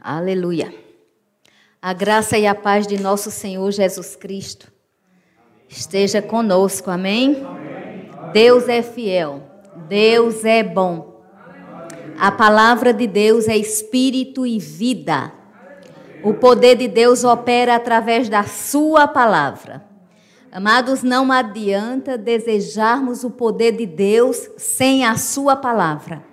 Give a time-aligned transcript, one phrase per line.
[0.00, 0.72] Aleluia.
[1.82, 4.72] A graça e a paz de nosso Senhor Jesus Cristo
[5.68, 7.44] esteja conosco, amém?
[8.32, 9.42] Deus é fiel,
[9.88, 11.22] Deus é bom.
[12.18, 15.32] A palavra de Deus é espírito e vida.
[16.22, 19.84] O poder de Deus opera através da Sua palavra.
[20.50, 26.24] Amados, não adianta desejarmos o poder de Deus sem a Sua palavra.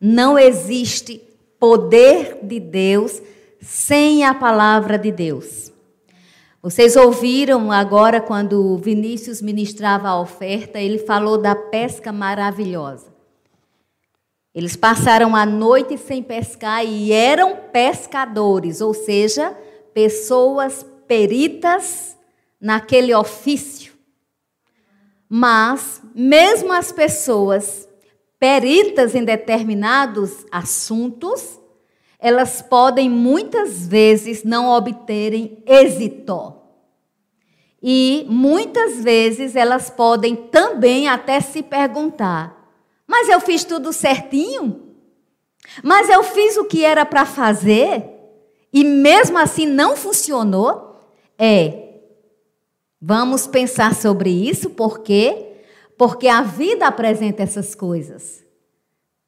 [0.00, 1.25] Não existe
[1.58, 3.20] poder de Deus
[3.60, 5.72] sem a palavra de Deus.
[6.62, 13.14] Vocês ouviram agora quando Vinícius ministrava a oferta, ele falou da pesca maravilhosa.
[14.52, 19.56] Eles passaram a noite sem pescar e eram pescadores, ou seja,
[19.92, 22.16] pessoas peritas
[22.60, 23.92] naquele ofício.
[25.28, 27.85] Mas, mesmo as pessoas
[28.38, 31.60] peritas em determinados assuntos,
[32.18, 36.54] elas podem muitas vezes não obterem êxito.
[37.82, 42.56] E muitas vezes elas podem também até se perguntar:
[43.06, 44.82] mas eu fiz tudo certinho?
[45.82, 48.04] Mas eu fiz o que era para fazer?
[48.72, 51.14] E mesmo assim não funcionou?
[51.38, 51.84] É.
[53.00, 55.55] Vamos pensar sobre isso, porque
[55.96, 58.44] porque a vida apresenta essas coisas.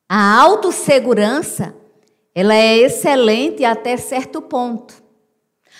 [0.08, 1.74] A autossegurança,
[2.34, 5.02] ela é excelente até certo ponto.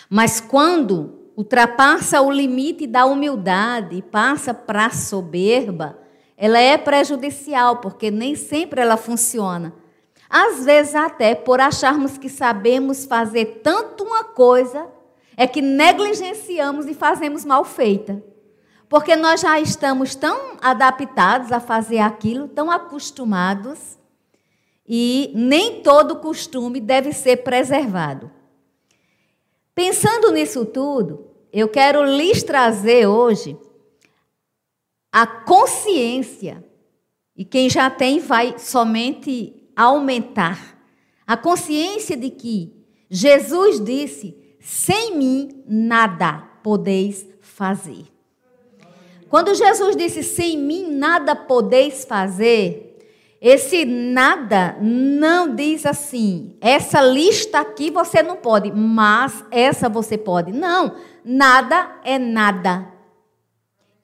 [0.09, 5.99] Mas quando ultrapassa o limite da humildade e passa para a soberba,
[6.37, 9.73] ela é prejudicial, porque nem sempre ela funciona.
[10.29, 14.87] Às vezes, até por acharmos que sabemos fazer tanto uma coisa,
[15.37, 18.23] é que negligenciamos e fazemos mal feita.
[18.89, 23.99] Porque nós já estamos tão adaptados a fazer aquilo, tão acostumados,
[24.87, 28.31] e nem todo costume deve ser preservado.
[29.75, 33.57] Pensando nisso tudo, eu quero lhes trazer hoje
[35.13, 36.65] a consciência,
[37.37, 40.79] e quem já tem vai somente aumentar,
[41.27, 42.75] a consciência de que
[43.11, 48.18] Jesus disse: sem mim nada podeis fazer.
[49.29, 52.89] Quando Jesus disse: Sem mim nada podeis fazer,
[53.41, 60.53] esse nada não diz assim, essa lista aqui você não pode, mas essa você pode.
[60.53, 62.89] Não, nada é nada.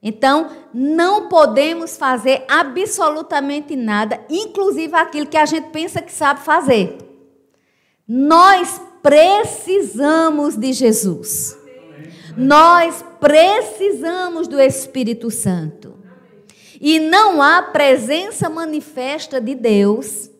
[0.00, 6.98] Então, não podemos fazer absolutamente nada, inclusive aquilo que a gente pensa que sabe fazer.
[8.06, 11.58] Nós precisamos de Jesus.
[12.36, 13.13] Nós precisamos
[14.48, 15.94] do Espírito Santo.
[16.80, 20.30] E não há presença manifesta de Deus,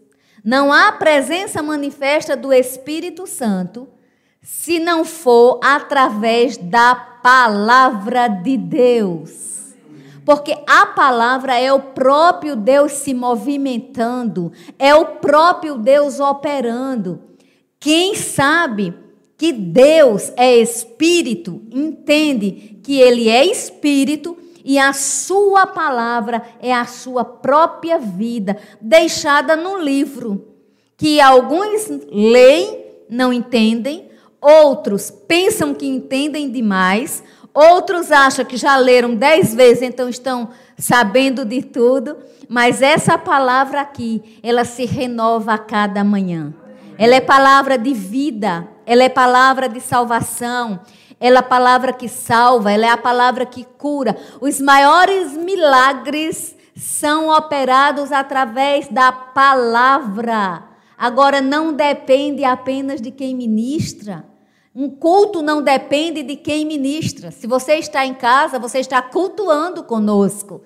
[0.44, 3.88] não há presença manifesta do Espírito Santo,
[4.42, 9.74] se não for através da palavra de Deus.
[10.24, 17.22] Porque a palavra é o próprio Deus se movimentando, é o próprio Deus operando.
[17.78, 18.94] Quem sabe
[19.36, 26.86] que Deus é espírito, entende que ele é espírito e a sua palavra é a
[26.86, 30.54] sua própria vida, deixada no livro,
[30.96, 34.08] que alguns leem, não entendem,
[34.40, 37.22] outros pensam que entendem demais,
[37.52, 42.16] outros acham que já leram dez vezes, então estão sabendo de tudo,
[42.48, 46.54] mas essa palavra aqui, ela se renova a cada manhã.
[46.96, 50.80] Ela é palavra de vida, ela é palavra de salvação,
[51.20, 54.16] ela é a palavra que salva, ela é a palavra que cura.
[54.40, 60.64] Os maiores milagres são operados através da palavra.
[60.98, 64.24] Agora, não depende apenas de quem ministra.
[64.74, 67.30] Um culto não depende de quem ministra.
[67.30, 70.62] Se você está em casa, você está cultuando conosco.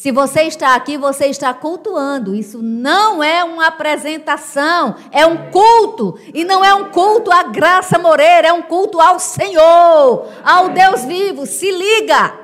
[0.00, 2.34] Se você está aqui, você está cultuando.
[2.34, 6.18] Isso não é uma apresentação, é um culto.
[6.32, 11.04] E não é um culto à Graça Moreira, é um culto ao Senhor, ao Deus
[11.04, 11.44] vivo.
[11.44, 12.34] Se liga.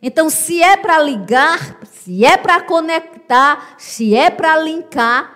[0.00, 5.30] Então, se é para ligar, se é para conectar, se é para linkar,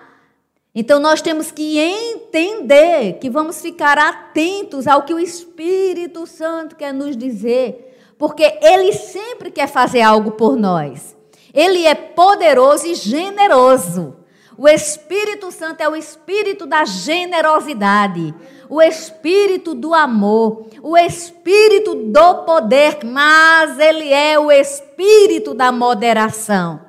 [0.73, 6.95] então nós temos que entender que vamos ficar atentos ao que o Espírito Santo quer
[6.95, 7.88] nos dizer
[8.19, 11.17] porque Ele sempre quer fazer algo por nós.
[11.51, 14.17] Ele é poderoso e generoso.
[14.55, 18.35] O Espírito Santo é o espírito da generosidade,
[18.69, 26.81] o espírito do amor, o espírito do poder, mas ele é o espírito da moderação.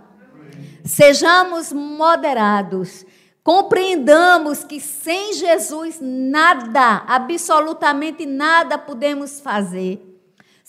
[0.85, 3.07] Sejamos moderados
[3.43, 10.10] compreendamos que sem Jesus nada, absolutamente nada podemos fazer.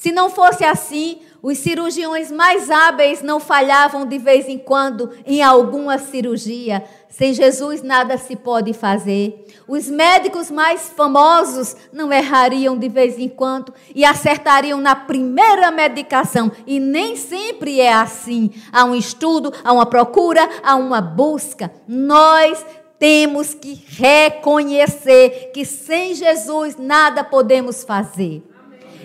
[0.02, 5.44] Se não fosse assim, os cirurgiões mais hábeis não falhavam de vez em quando em
[5.44, 6.84] alguma cirurgia.
[7.08, 9.46] Sem Jesus nada se pode fazer.
[9.68, 16.52] Os médicos mais famosos não errariam de vez em quando e acertariam na primeira medicação.
[16.66, 18.50] E nem sempre é assim.
[18.72, 21.72] Há um estudo, há uma procura, há uma busca.
[21.88, 22.66] Nós
[22.98, 28.51] temos que reconhecer que sem Jesus nada podemos fazer.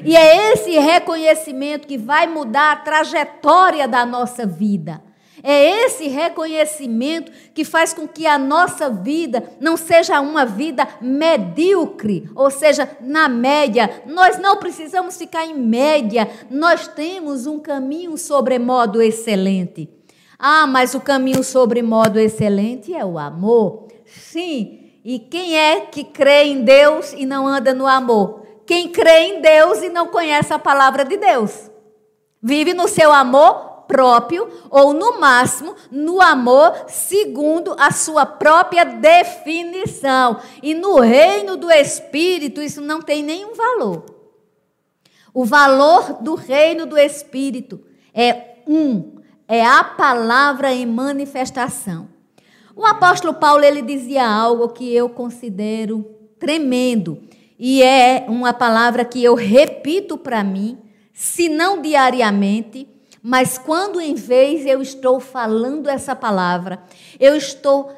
[0.04, 5.02] E é esse reconhecimento que vai mudar a trajetória da nossa vida.
[5.43, 12.28] É esse reconhecimento que faz com que a nossa vida não seja uma vida medíocre,
[12.34, 14.02] ou seja, na média.
[14.06, 19.88] Nós não precisamos ficar em média, nós temos um caminho sobremodo excelente.
[20.38, 23.87] Ah, mas o caminho sobremodo excelente é o amor.
[24.04, 28.45] Sim, e quem é que crê em Deus e não anda no amor?
[28.66, 31.70] Quem crê em Deus e não conhece a palavra de Deus.
[32.42, 40.40] Vive no seu amor próprio, ou no máximo, no amor segundo a sua própria definição.
[40.62, 44.04] E no reino do Espírito, isso não tem nenhum valor.
[45.32, 47.80] O valor do reino do Espírito
[48.12, 49.16] é um,
[49.46, 52.08] é a palavra em manifestação.
[52.74, 56.04] O apóstolo Paulo ele dizia algo que eu considero
[56.38, 57.22] tremendo.
[57.58, 60.78] E é uma palavra que eu repito para mim,
[61.12, 62.88] se não diariamente,
[63.22, 66.82] mas quando em vez eu estou falando essa palavra,
[67.18, 67.92] eu estou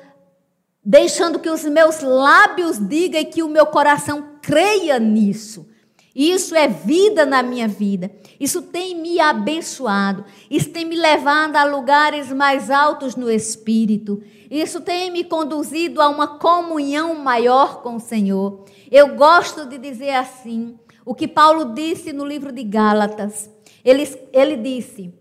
[0.85, 5.69] deixando que os meus lábios digam e que o meu coração creia nisso.
[6.15, 8.11] Isso é vida na minha vida.
[8.41, 10.25] Isso tem me abençoado.
[10.51, 14.21] Isso tem me levado a lugares mais altos no espírito.
[14.51, 18.65] Isso tem me conduzido a uma comunhão maior com o Senhor.
[18.91, 20.79] Eu gosto de dizer assim,
[21.09, 23.49] o que Paulo disse no livro de Gálatas.
[23.83, 25.15] Ele, ele disse: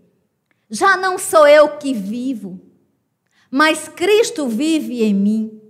[0.69, 2.59] Já não sou eu que vivo,
[3.50, 5.62] mas Cristo vive em mim.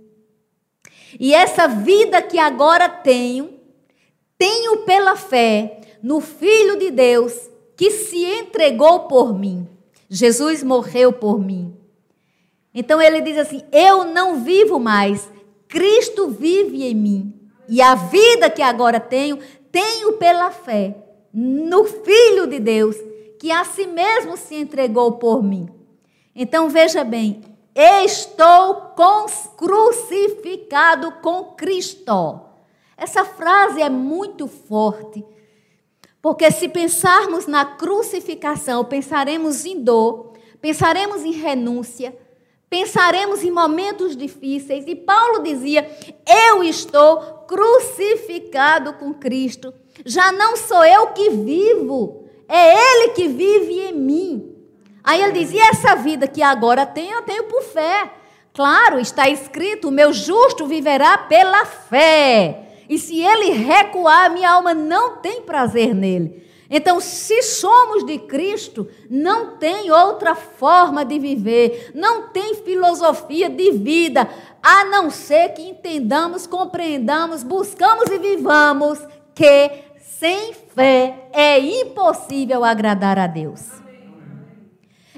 [1.20, 3.60] E essa vida que agora tenho,
[4.36, 9.68] tenho pela fé no Filho de Deus que se entregou por mim.
[10.10, 11.77] Jesus morreu por mim.
[12.74, 15.28] Então ele diz assim: Eu não vivo mais,
[15.68, 17.34] Cristo vive em mim.
[17.68, 19.38] E a vida que agora tenho,
[19.70, 20.96] tenho pela fé
[21.32, 22.96] no Filho de Deus,
[23.38, 25.68] que a si mesmo se entregou por mim.
[26.34, 27.42] Então veja bem,
[27.74, 28.94] estou
[29.56, 32.40] crucificado com Cristo.
[32.96, 35.24] Essa frase é muito forte,
[36.20, 42.16] porque se pensarmos na crucificação, pensaremos em dor, pensaremos em renúncia,
[42.70, 45.88] Pensaremos em momentos difíceis e Paulo dizia:
[46.26, 49.72] Eu estou crucificado com Cristo.
[50.04, 54.54] Já não sou eu que vivo, é Ele que vive em mim.
[55.02, 58.12] Aí ele dizia: Essa vida que agora tenho, eu tenho por fé.
[58.52, 62.64] Claro, está escrito: O meu justo viverá pela fé.
[62.88, 66.47] E se ele recuar, minha alma não tem prazer nele.
[66.70, 73.72] Então, se somos de Cristo, não tem outra forma de viver, não tem filosofia de
[73.72, 74.28] vida,
[74.62, 78.98] a não ser que entendamos, compreendamos, buscamos e vivamos
[79.34, 83.62] que sem fé é impossível agradar a Deus.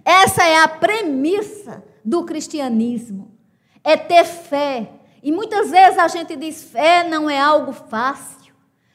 [0.04, 3.36] Essa é a premissa do cristianismo,
[3.82, 4.90] é ter fé.
[5.22, 8.54] E muitas vezes a gente diz: fé não é algo fácil,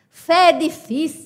[0.09, 1.25] fé é difícil.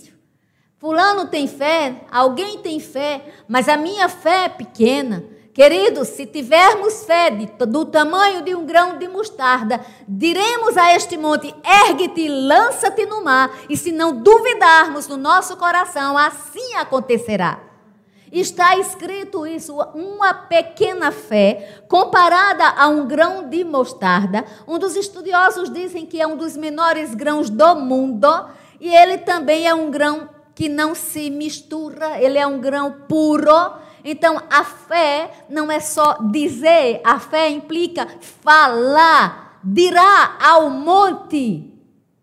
[0.79, 5.25] Fulano tem fé, alguém tem fé, mas a minha fé é pequena.
[5.53, 11.17] Queridos, se tivermos fé de, do tamanho de um grão de mostarda, diremos a este
[11.17, 13.51] monte: ergue-te lança-te no mar.
[13.69, 17.59] E se não duvidarmos no nosso coração, assim acontecerá.
[18.31, 24.45] Está escrito isso, uma pequena fé comparada a um grão de mostarda.
[24.65, 28.47] Um dos estudiosos dizem que é um dos menores grãos do mundo
[28.79, 33.75] e ele também é um grão que não se mistura, ele é um grão puro.
[34.03, 38.05] Então, a fé não é só dizer, a fé implica
[38.43, 41.73] falar, dirá ao monte.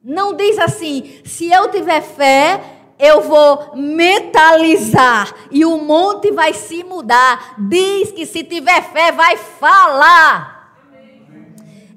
[0.04, 2.60] Não diz assim, se eu tiver fé,
[2.98, 7.54] eu vou metalizar e o monte vai se mudar.
[7.56, 10.55] Diz que se tiver fé, vai falar.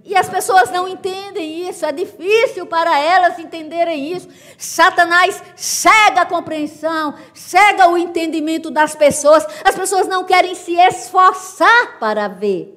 [0.09, 4.27] E as pessoas não entendem isso, é difícil para elas entenderem isso.
[4.57, 9.45] Satanás cega a compreensão, cega o entendimento das pessoas.
[9.63, 12.75] As pessoas não querem se esforçar para ver.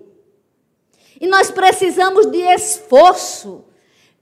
[1.18, 3.64] E nós precisamos de esforço.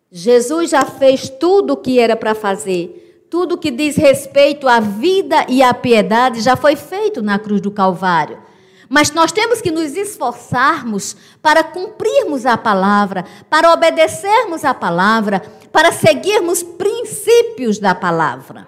[0.08, 3.26] Jesus já fez tudo o que era para fazer.
[3.28, 7.72] Tudo que diz respeito à vida e à piedade já foi feito na cruz do
[7.72, 8.40] Calvário.
[8.92, 15.92] Mas nós temos que nos esforçarmos para cumprirmos a palavra, para obedecermos a palavra, para
[15.92, 18.66] seguirmos princípios da palavra.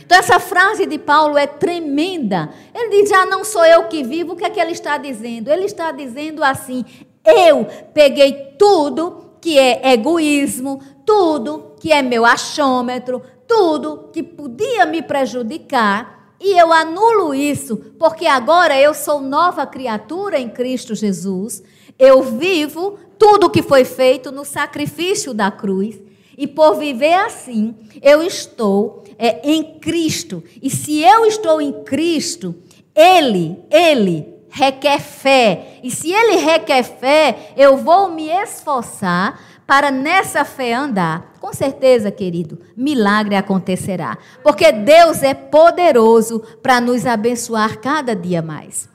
[0.00, 2.50] Então, essa frase de Paulo é tremenda.
[2.74, 4.32] Ele diz: Já não sou eu que vivo.
[4.32, 5.48] O que é que ele está dizendo?
[5.48, 6.84] Ele está dizendo assim:
[7.24, 15.00] Eu peguei tudo que é egoísmo, tudo que é meu achômetro, tudo que podia me
[15.00, 21.62] prejudicar e eu anulo isso, porque agora eu sou nova criatura em Cristo Jesus.
[21.98, 26.00] Eu vivo tudo que foi feito no sacrifício da cruz.
[26.38, 30.42] E por viver assim, eu estou é, em Cristo.
[30.62, 32.54] E se eu estou em Cristo,
[32.96, 35.78] Ele, Ele requer fé.
[35.82, 39.38] E se Ele requer fé, eu vou me esforçar
[39.70, 41.34] para nessa fé andar.
[41.38, 44.18] Com certeza, querido, milagre acontecerá.
[44.42, 48.88] Porque Deus é poderoso para nos abençoar cada dia mais.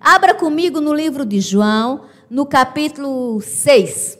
[0.00, 4.18] Abra comigo no livro de João, no capítulo 6.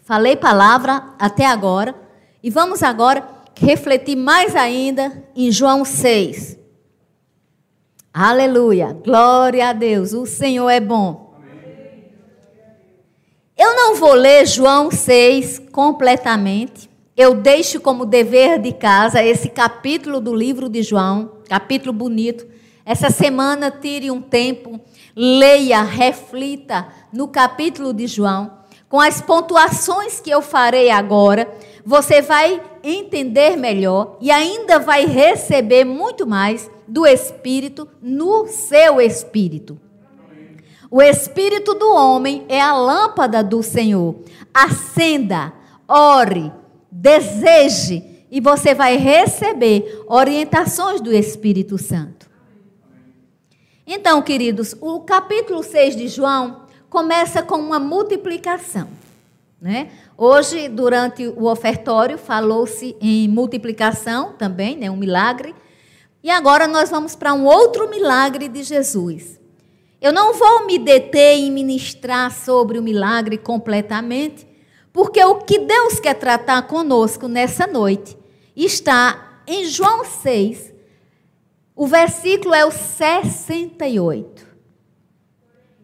[0.00, 1.94] Falei palavra até agora.
[2.42, 6.63] E vamos agora refletir mais ainda em João 6.
[8.16, 8.96] Aleluia.
[9.04, 10.12] Glória a Deus.
[10.12, 11.34] O Senhor é bom.
[13.58, 16.88] Eu não vou ler João 6 completamente.
[17.16, 22.46] Eu deixo como dever de casa esse capítulo do livro de João, capítulo bonito.
[22.86, 24.80] Essa semana tire um tempo,
[25.16, 31.52] leia, reflita no capítulo de João, com as pontuações que eu farei agora,
[31.84, 39.80] você vai entender melhor e ainda vai receber muito mais do Espírito no seu espírito.
[40.90, 44.16] O Espírito do homem é a lâmpada do Senhor.
[44.52, 45.52] Acenda,
[45.88, 46.52] ore,
[46.90, 52.30] deseje e você vai receber orientações do Espírito Santo.
[53.86, 58.88] Então, queridos, o capítulo 6 de João começa com uma multiplicação.
[59.60, 59.90] Né?
[60.16, 64.90] Hoje, durante o ofertório, falou-se em multiplicação também, né?
[64.90, 65.54] um milagre.
[66.24, 69.38] E agora nós vamos para um outro milagre de Jesus.
[70.00, 74.48] Eu não vou me deter em ministrar sobre o milagre completamente,
[74.90, 78.16] porque o que Deus quer tratar conosco nessa noite
[78.56, 80.72] está em João 6,
[81.76, 84.46] o versículo é o 68.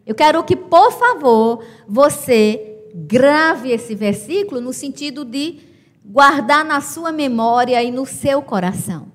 [0.07, 5.59] Eu quero que, por favor, você grave esse versículo no sentido de
[6.03, 9.10] guardar na sua memória e no seu coração.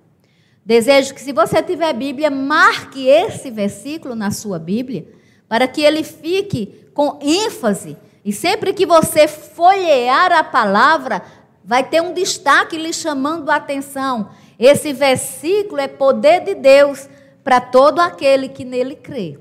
[0.66, 5.06] Desejo que, se você tiver Bíblia, marque esse versículo na sua Bíblia,
[5.48, 7.96] para que ele fique com ênfase.
[8.24, 11.22] E sempre que você folhear a palavra,
[11.64, 14.30] vai ter um destaque lhe chamando a atenção.
[14.58, 17.08] Esse versículo é poder de Deus
[17.44, 19.38] para todo aquele que nele crê.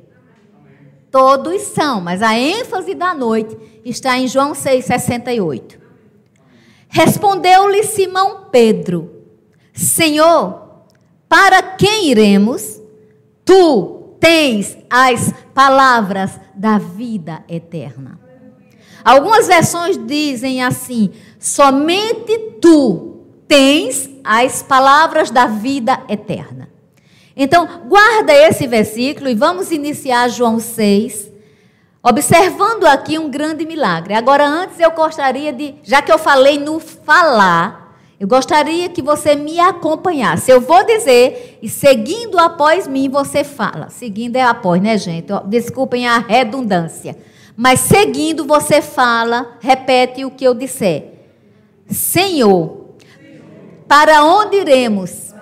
[1.09, 5.79] Todos são, mas a ênfase da noite está em João 6,68.
[6.87, 9.23] Respondeu-lhe Simão Pedro:
[9.73, 10.64] Senhor,
[11.27, 12.81] para quem iremos?
[13.43, 18.19] Tu tens as palavras da vida eterna.
[19.03, 23.15] Algumas versões dizem assim: somente tu
[23.47, 26.69] tens as palavras da vida eterna.
[27.37, 31.29] Então, guarda esse versículo e vamos iniciar João 6,
[32.01, 34.13] observando aqui um grande milagre.
[34.13, 37.84] Agora, antes eu gostaria de, já que eu falei no falar,
[38.19, 40.49] eu gostaria que você me acompanhasse.
[40.49, 43.89] Eu vou dizer, e seguindo após mim, você fala.
[43.89, 45.27] Seguindo é após, né, gente?
[45.47, 47.17] Desculpem a redundância.
[47.57, 51.13] Mas seguindo, você fala, repete o que eu disser.
[51.87, 52.85] Senhor,
[53.87, 55.33] para onde iremos?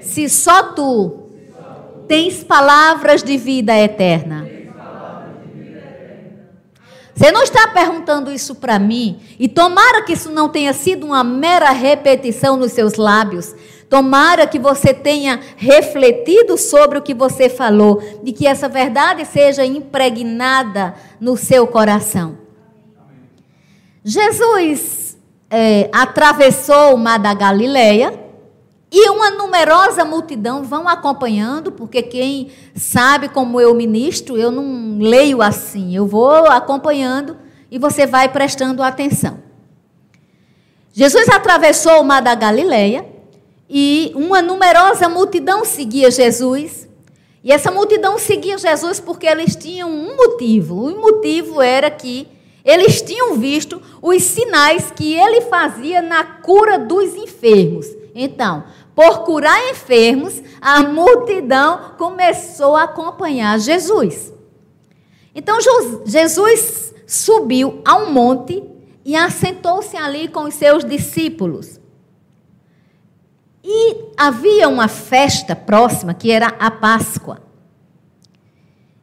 [0.00, 1.20] Se só tu
[2.08, 4.49] tens palavras de vida eterna.
[7.20, 11.22] Você não está perguntando isso para mim, e tomara que isso não tenha sido uma
[11.22, 13.54] mera repetição nos seus lábios.
[13.90, 19.66] Tomara que você tenha refletido sobre o que você falou, e que essa verdade seja
[19.66, 22.38] impregnada no seu coração.
[24.02, 25.18] Jesus
[25.50, 28.18] é, atravessou o mar da Galileia
[28.92, 35.40] e uma numerosa multidão vão acompanhando, porque quem sabe como eu ministro, eu não leio
[35.40, 37.36] assim, eu vou acompanhando
[37.70, 39.38] e você vai prestando atenção.
[40.92, 43.06] Jesus atravessou o mar da Galileia
[43.68, 46.88] e uma numerosa multidão seguia Jesus.
[47.44, 50.74] E essa multidão seguia Jesus porque eles tinham um motivo.
[50.74, 52.26] O motivo era que
[52.64, 57.86] eles tinham visto os sinais que ele fazia na cura dos enfermos.
[58.14, 64.32] Então, por curar enfermos, a multidão começou a acompanhar Jesus.
[65.34, 65.58] Então,
[66.04, 68.62] Jesus subiu a um monte
[69.04, 71.80] e assentou-se ali com os seus discípulos.
[73.62, 77.40] E havia uma festa próxima, que era a Páscoa.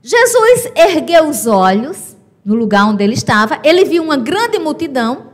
[0.01, 5.34] Jesus ergueu os olhos no lugar onde ele estava, ele viu uma grande multidão,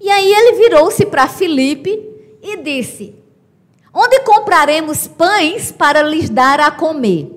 [0.00, 1.90] e aí ele virou-se para Filipe
[2.42, 3.14] e disse:
[3.98, 7.32] Onde compraremos pães para lhes dar a comer?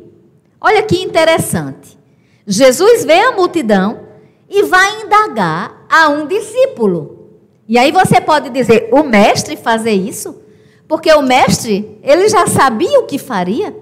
[0.60, 1.98] Olha que interessante.
[2.46, 4.02] Jesus vê a multidão
[4.50, 7.30] e vai indagar a um discípulo.
[7.66, 10.42] E aí você pode dizer: o mestre fazer isso?
[10.86, 13.74] Porque o mestre, ele já sabia o que faria.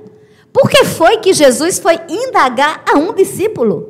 [0.54, 3.90] Por que foi que Jesus foi indagar a um discípulo?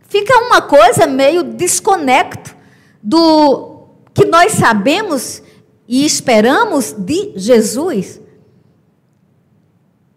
[0.00, 2.54] Fica uma coisa meio desconecto
[3.02, 5.42] do que nós sabemos
[5.86, 8.20] e esperamos de Jesus.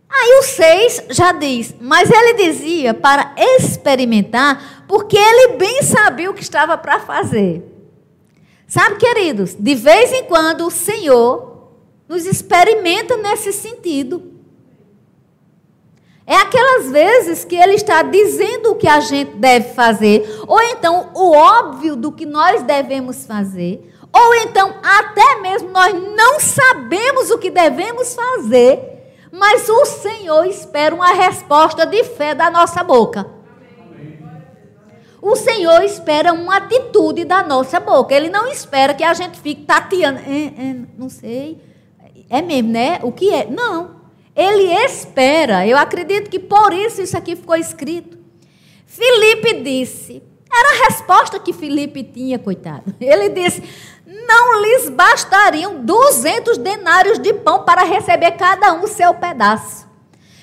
[0.10, 6.34] Aí o 6 já diz, mas ele dizia para experimentar, porque ele bem sabia o
[6.34, 7.64] que estava para fazer.
[8.68, 11.72] Sabe, queridos, de vez em quando o Senhor
[12.08, 14.34] nos experimenta nesse sentido.
[16.26, 21.12] É aquelas vezes que ele está dizendo o que a gente deve fazer, ou então
[21.14, 27.38] o óbvio do que nós devemos fazer, ou então até mesmo nós não sabemos o
[27.38, 28.80] que devemos fazer,
[29.32, 33.38] mas o Senhor espera uma resposta de fé da nossa boca.
[35.22, 38.14] O Senhor espera uma atitude da nossa boca.
[38.14, 40.20] Ele não espera que a gente fique tateando.
[40.20, 41.60] É, é, não sei,
[42.30, 43.00] é mesmo, né?
[43.04, 43.46] O que é?
[43.46, 43.98] Não.
[44.36, 45.66] Ele espera.
[45.66, 48.18] Eu acredito que por isso isso aqui ficou escrito.
[48.86, 50.22] Filipe disse.
[50.50, 52.96] Era a resposta que Filipe tinha, coitado.
[53.02, 53.62] Ele disse:
[54.08, 59.86] Não lhes bastariam 200 denários de pão para receber cada um seu pedaço.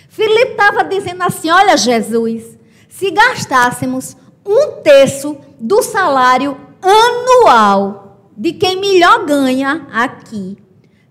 [0.08, 8.78] Filipe estava dizendo assim: Olha, Jesus, se gastássemos um terço do salário anual de quem
[8.78, 10.58] melhor ganha aqui,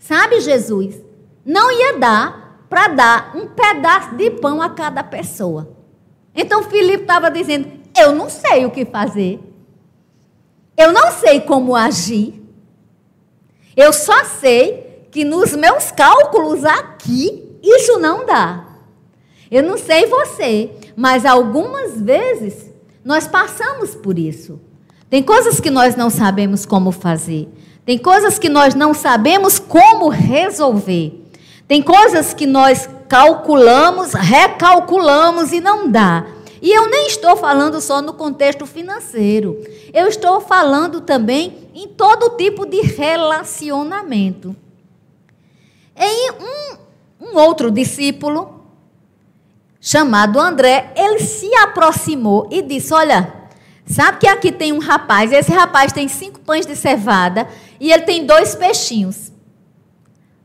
[0.04, 1.02] Sabe, Jesus?
[1.46, 5.78] Não ia dar para dar um pedaço de pão a cada pessoa.
[6.36, 9.40] Então Filipe estava dizendo: Eu não sei o que fazer.
[10.76, 12.43] Eu não sei como agir.
[13.76, 18.66] Eu só sei que nos meus cálculos aqui, isso não dá.
[19.50, 22.72] Eu não sei você, mas algumas vezes
[23.06, 24.60] nós passamos por isso.
[25.10, 27.48] Tem coisas que nós não sabemos como fazer.
[27.86, 31.24] Tem coisas que nós não sabemos como resolver.
[31.68, 36.26] Tem coisas que nós calculamos, recalculamos e não dá.
[36.64, 39.62] E eu nem estou falando só no contexto financeiro.
[39.94, 44.56] Eu estou falando também em todo tipo de relacionamento.
[45.94, 46.78] Em um,
[47.28, 48.66] um outro discípulo,
[49.82, 53.44] chamado André, ele se aproximou e disse: Olha,
[53.86, 57.48] Sabe que aqui tem um rapaz, esse rapaz tem cinco pães de cevada
[57.80, 59.32] e ele tem dois peixinhos.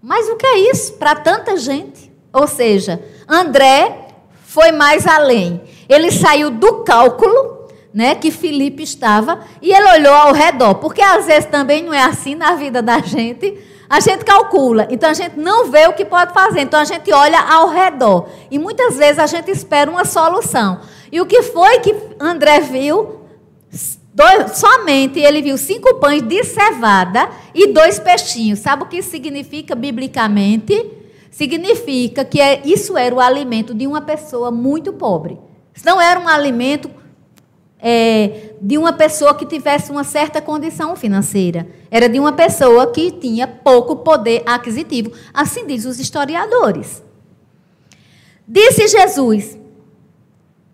[0.02, 2.12] Mas o que é isso para tanta gente?
[2.32, 4.08] Ou seja, André
[4.44, 5.60] foi mais além.
[5.88, 7.58] Ele saiu do cálculo
[7.92, 10.76] né, que Felipe estava e ele olhou ao redor.
[10.76, 13.58] Porque às vezes também não é assim na vida da gente.
[13.90, 17.10] A gente calcula, então a gente não vê o que pode fazer, então a gente
[17.10, 18.28] olha ao redor.
[18.50, 20.80] E muitas vezes a gente espera uma solução.
[21.10, 23.20] E o que foi que André viu?
[24.12, 28.58] Dois, somente ele viu cinco pães de cevada e dois peixinhos.
[28.58, 30.92] Sabe o que significa biblicamente?
[31.30, 35.47] Significa que é, isso era o alimento de uma pessoa muito pobre.
[35.84, 36.90] Não era um alimento
[37.80, 41.68] é, de uma pessoa que tivesse uma certa condição financeira.
[41.90, 45.12] Era de uma pessoa que tinha pouco poder aquisitivo.
[45.32, 47.02] Assim diz os historiadores.
[48.46, 49.58] Disse Jesus: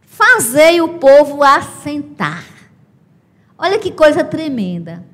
[0.03, 2.45] Fazei o povo assentar.
[3.59, 5.05] Olha que coisa tremenda.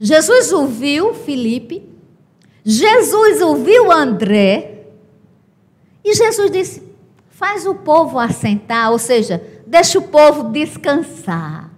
[0.00, 1.88] Jesus ouviu Felipe,
[2.64, 4.86] Jesus ouviu André,
[6.04, 6.82] e Jesus disse:
[7.36, 11.70] faz o povo assentar, ou seja, deixa o povo descansar.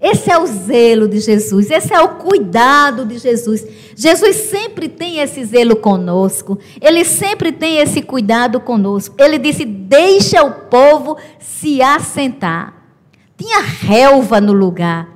[0.00, 3.66] Esse é o zelo de Jesus, esse é o cuidado de Jesus.
[3.94, 9.14] Jesus sempre tem esse zelo conosco, ele sempre tem esse cuidado conosco.
[9.18, 12.74] Ele disse: deixa o povo se assentar.
[13.36, 15.08] Tinha relva no lugar.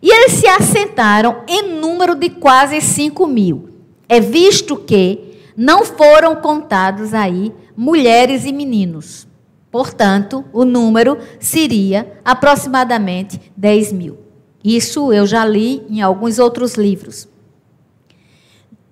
[0.00, 3.70] E eles se assentaram em número de quase 5 mil.
[4.08, 9.26] é visto que não foram contados aí mulheres e meninos.
[9.70, 14.18] Portanto, o número seria aproximadamente 10 mil.
[14.62, 17.26] Isso eu já li em alguns outros livros.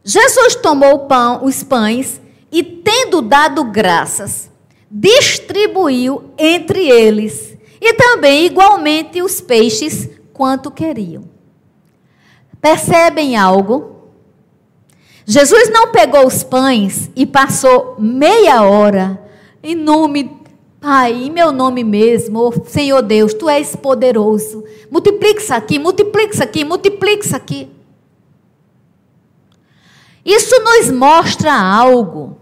[0.03, 2.19] Jesus tomou o pão, os pães
[2.51, 4.51] e, tendo dado graças,
[4.91, 11.25] distribuiu entre eles e também igualmente os peixes quanto queriam.
[12.59, 13.98] Percebem algo?
[15.31, 19.23] Jesus não pegou os pães e passou meia hora
[19.63, 20.39] em nome
[20.81, 24.63] Pai, em meu nome mesmo, oh, Senhor Deus, tu és poderoso.
[24.89, 27.69] Multiplica isso aqui, multiplica isso aqui, multiplica isso aqui.
[30.25, 32.39] Isso nos mostra algo.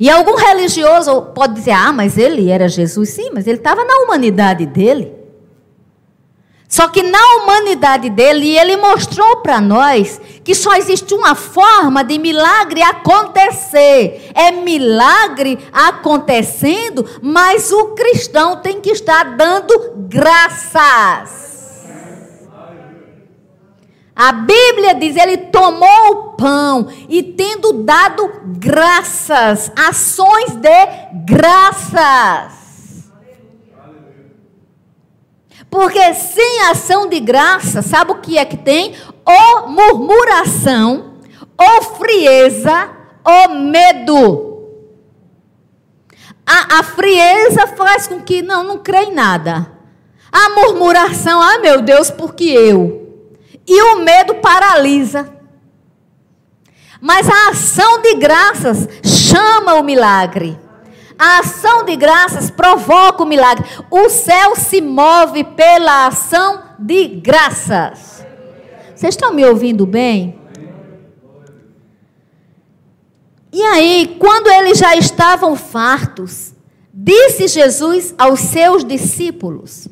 [0.00, 3.10] E algum religioso pode dizer: ah, mas ele era Jesus.
[3.10, 5.12] Sim, mas ele estava na humanidade dele.
[6.76, 12.18] Só que na humanidade dele, ele mostrou para nós que só existe uma forma de
[12.18, 14.30] milagre acontecer.
[14.34, 21.46] É milagre acontecendo, mas o cristão tem que estar dando graças.
[24.14, 30.86] A Bíblia diz: ele tomou o pão e, tendo dado graças, ações de
[31.24, 32.65] graças.
[35.76, 38.94] Porque sem ação de graça, sabe o que é que tem?
[39.26, 41.16] Ou murmuração,
[41.54, 42.88] ou frieza,
[43.22, 44.56] ou medo.
[46.46, 49.70] A, a frieza faz com que não, não crê em nada.
[50.32, 53.28] A murmuração, ah meu Deus, porque eu.
[53.66, 55.30] E o medo paralisa.
[57.02, 60.58] Mas a ação de graças chama o milagre.
[61.18, 63.64] A ação de graças provoca o milagre.
[63.90, 68.24] O céu se move pela ação de graças.
[68.94, 70.38] Vocês estão me ouvindo bem?
[73.52, 76.52] E aí, quando eles já estavam fartos,
[76.92, 79.88] disse Jesus aos seus discípulos: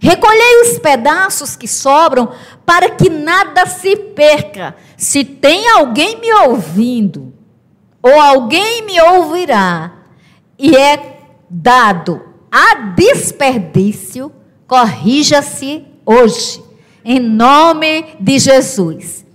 [0.00, 2.32] Recolhei os pedaços que sobram,
[2.66, 4.76] para que nada se perca.
[4.96, 7.32] Se tem alguém me ouvindo,
[8.02, 10.01] ou alguém me ouvirá,
[10.62, 11.18] e é
[11.50, 14.30] dado a desperdício,
[14.64, 16.62] corrija-se hoje,
[17.04, 19.26] em nome de Jesus.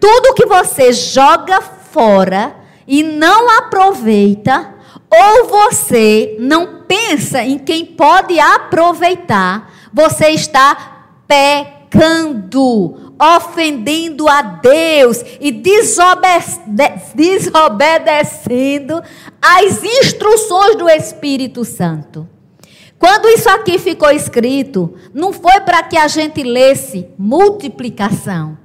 [0.00, 2.56] Tudo que você joga fora
[2.88, 4.74] e não aproveita,
[5.10, 15.50] ou você não pensa em quem pode aproveitar, você está pecando ofendendo a Deus e
[17.14, 19.02] desobedecendo
[19.40, 22.28] às instruções do Espírito Santo.
[22.98, 28.56] Quando isso aqui ficou escrito, não foi para que a gente lesse multiplicação.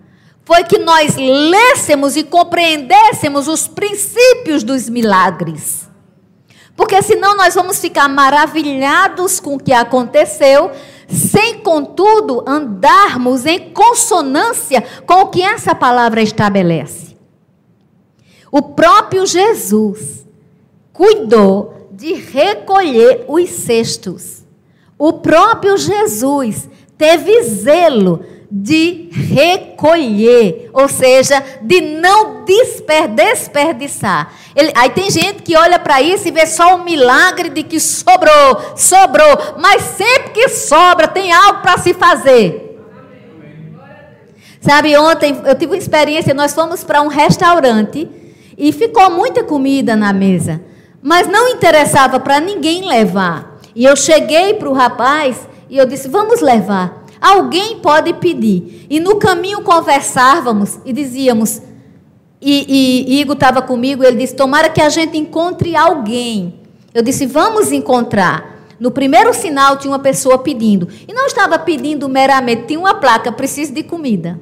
[0.45, 5.89] Foi que nós lêssemos e compreendêssemos os princípios dos milagres.
[6.75, 10.71] Porque senão nós vamos ficar maravilhados com o que aconteceu,
[11.09, 17.17] sem, contudo, andarmos em consonância com o que essa palavra estabelece.
[18.51, 20.25] O próprio Jesus
[20.93, 24.43] cuidou de recolher os cestos.
[24.97, 34.33] O próprio Jesus teve zelo de recolher, ou seja, de não desperdiçar.
[34.55, 37.79] Ele, aí tem gente que olha para isso e vê só o milagre de que
[37.79, 42.65] sobrou, sobrou, mas sempre que sobra tem algo para se fazer.
[44.59, 48.09] Sabe, ontem eu tive uma experiência, nós fomos para um restaurante
[48.57, 50.59] e ficou muita comida na mesa,
[51.01, 53.59] mas não interessava para ninguém levar.
[53.75, 56.98] E eu cheguei para o rapaz e eu disse: Vamos levar.
[57.21, 58.87] Alguém pode pedir.
[58.89, 61.61] E no caminho conversávamos e dizíamos,
[62.41, 66.59] e, e Igor estava comigo, ele disse: Tomara que a gente encontre alguém.
[66.93, 68.57] Eu disse: Vamos encontrar.
[68.79, 70.87] No primeiro sinal tinha uma pessoa pedindo.
[71.05, 74.39] E não estava pedindo meramente, tinha uma placa: preciso de comida.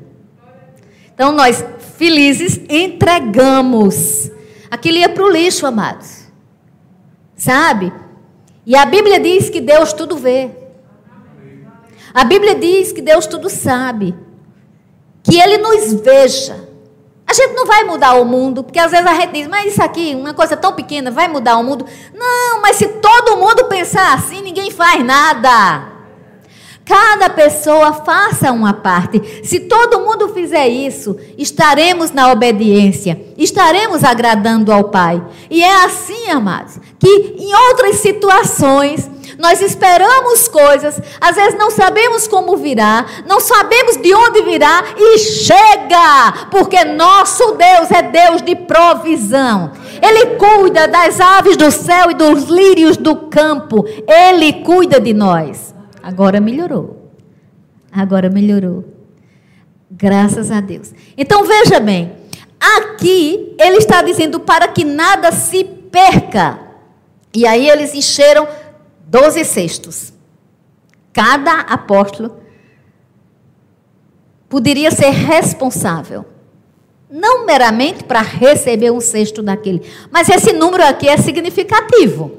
[1.13, 1.65] Então nós,
[1.97, 4.29] felizes, entregamos.
[4.69, 6.27] Aquilo ia para o lixo, amados.
[7.35, 7.91] Sabe?
[8.65, 10.51] E a Bíblia diz que Deus tudo vê.
[12.17, 14.15] A Bíblia diz que Deus tudo sabe.
[15.21, 16.67] Que Ele nos veja.
[17.27, 19.83] A gente não vai mudar o mundo, porque às vezes a gente diz, mas isso
[19.83, 21.85] aqui, uma coisa tão pequena, vai mudar o mundo.
[22.15, 25.89] Não, mas se todo mundo pensar assim, ninguém faz nada.
[26.83, 29.21] Cada pessoa faça uma parte.
[29.43, 35.21] Se todo mundo fizer isso, estaremos na obediência, estaremos agradando ao Pai.
[35.51, 42.27] E é assim, amados, que em outras situações Nós esperamos coisas, às vezes não sabemos
[42.27, 48.55] como virá, não sabemos de onde virá e chega, porque nosso Deus é Deus de
[48.55, 49.71] provisão.
[50.01, 53.85] Ele cuida das aves do céu e dos lírios do campo.
[54.07, 55.73] Ele cuida de nós.
[56.01, 57.11] Agora melhorou.
[57.91, 58.85] Agora melhorou.
[59.89, 60.93] Graças a Deus.
[61.17, 62.13] Então veja bem,
[62.59, 66.66] aqui ele está dizendo para que nada se perca.
[67.37, 68.47] E aí eles encheram
[69.05, 70.11] doze cestos.
[71.13, 72.37] Cada apóstolo
[74.49, 76.25] poderia ser responsável.
[77.07, 79.87] Não meramente para receber um cesto daquele.
[80.09, 82.31] Mas esse número aqui é significativo.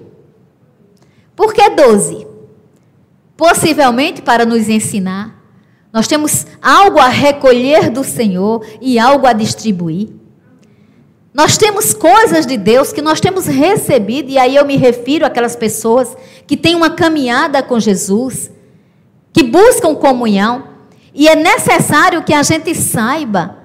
[1.36, 2.26] Por que 12?
[3.36, 5.40] Possivelmente para nos ensinar.
[5.92, 10.08] Nós temos algo a recolher do Senhor e algo a distribuir.
[11.32, 15.54] Nós temos coisas de Deus que nós temos recebido, e aí eu me refiro àquelas
[15.54, 18.50] pessoas que têm uma caminhada com Jesus,
[19.32, 20.64] que buscam comunhão,
[21.14, 23.56] e é necessário que a gente saiba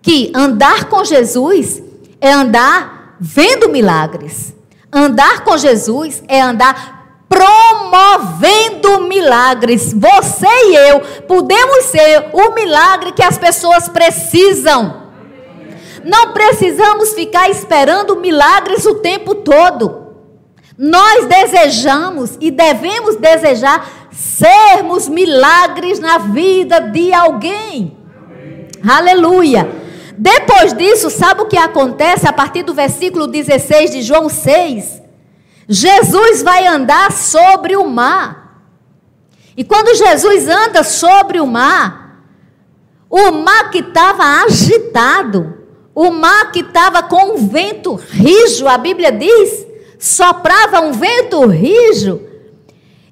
[0.00, 1.82] que andar com Jesus
[2.20, 4.54] é andar vendo milagres.
[4.92, 9.92] Andar com Jesus é andar promovendo milagres.
[9.92, 15.05] Você e eu podemos ser o milagre que as pessoas precisam.
[16.06, 20.06] Não precisamos ficar esperando milagres o tempo todo.
[20.78, 27.96] Nós desejamos e devemos desejar sermos milagres na vida de alguém.
[28.24, 28.68] Amém.
[28.88, 29.68] Aleluia.
[30.16, 35.02] Depois disso, sabe o que acontece a partir do versículo 16 de João 6?
[35.68, 38.62] Jesus vai andar sobre o mar.
[39.56, 42.22] E quando Jesus anda sobre o mar,
[43.10, 45.55] o mar que estava agitado,
[45.96, 49.66] o mar que estava com um vento rijo, a Bíblia diz,
[49.98, 52.20] soprava um vento rijo.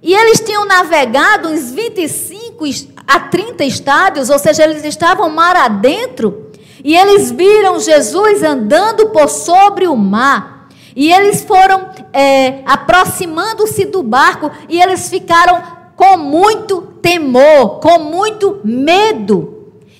[0.03, 2.62] E eles tinham navegado uns 25
[3.07, 6.51] a 30 estádios, ou seja, eles estavam mar adentro.
[6.85, 10.68] E eles viram Jesus andando por sobre o mar.
[10.94, 15.62] E eles foram é, aproximando-se do barco e eles ficaram
[15.97, 19.54] com muito temor, com muito medo.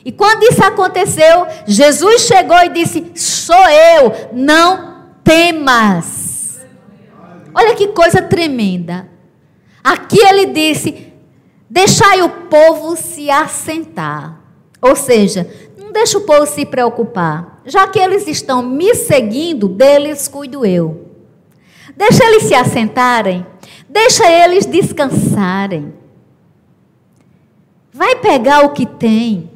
[0.05, 6.61] E quando isso aconteceu, Jesus chegou e disse: Sou eu, não temas.
[7.55, 9.09] Olha que coisa tremenda.
[9.83, 11.12] Aqui ele disse:
[11.71, 14.40] Deixai o povo se assentar.
[14.83, 17.62] Ou seja, não deixa o povo se preocupar.
[17.64, 21.09] Já que eles estão me seguindo, deles cuido eu.
[21.97, 23.47] Deixa eles se assentarem.
[23.88, 25.95] Deixa eles descansarem.
[27.90, 29.54] Vai pegar o que tem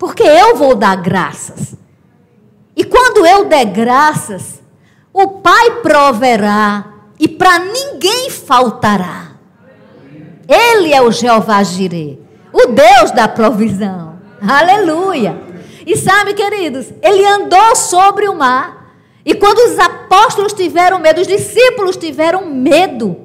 [0.00, 1.74] porque eu vou dar graças.
[2.74, 4.58] E quando eu der graças,
[5.12, 6.86] o Pai proverá
[7.18, 9.32] e para ninguém faltará.
[10.48, 12.18] Ele é o Jeová Jireh,
[12.50, 14.18] o Deus da provisão.
[14.40, 15.38] Aleluia.
[15.86, 18.94] E sabe, queridos, ele andou sobre o mar.
[19.22, 23.18] E quando os apóstolos tiveram medo, os discípulos tiveram medo.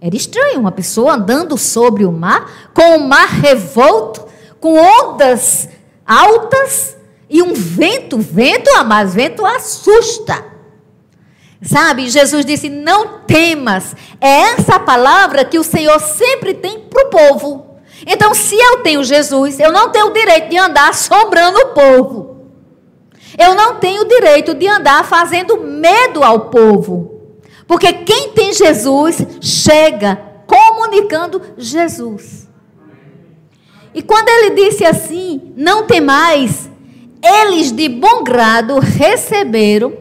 [0.00, 4.26] Era estranho uma pessoa andando sobre o mar, com o mar revolto,
[4.58, 5.68] com ondas
[6.06, 6.96] altas
[7.28, 10.44] e um vento, vento, mas vento assusta.
[11.62, 13.94] Sabe, Jesus disse: Não temas.
[14.20, 17.66] É essa palavra que o Senhor sempre tem para o povo.
[18.06, 22.36] Então, se eu tenho Jesus, eu não tenho o direito de andar assombrando o povo.
[23.38, 27.34] Eu não tenho o direito de andar fazendo medo ao povo.
[27.66, 32.45] Porque quem tem Jesus chega comunicando Jesus.
[33.96, 36.68] E quando ele disse assim: Não temais,
[37.24, 39.94] eles de bom grado receberam,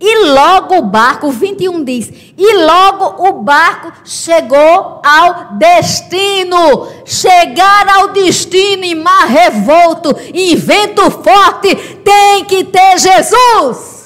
[0.00, 6.86] e logo o barco, 21 diz, e logo o barco chegou ao destino.
[7.04, 13.99] Chegar ao destino em mar revolto, em vento forte, tem que ter Jesus.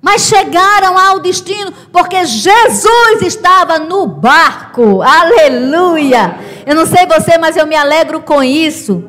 [0.00, 5.02] Mas chegaram ao destino porque Jesus estava no barco.
[5.02, 6.38] Aleluia!
[6.64, 9.04] Eu não sei você, mas eu me alegro com isso.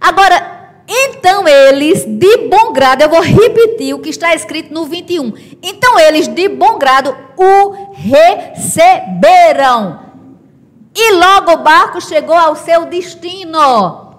[0.00, 5.32] Agora, então eles, de bom grado, eu vou repetir o que está escrito no 21.
[5.62, 10.00] Então eles, de bom grado, o receberam.
[10.92, 14.16] E logo o barco chegou ao seu destino.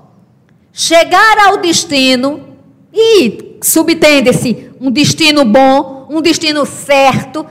[0.72, 2.48] Chegar ao destino,
[2.94, 7.46] e subtende-se um destino bom, um destino certo,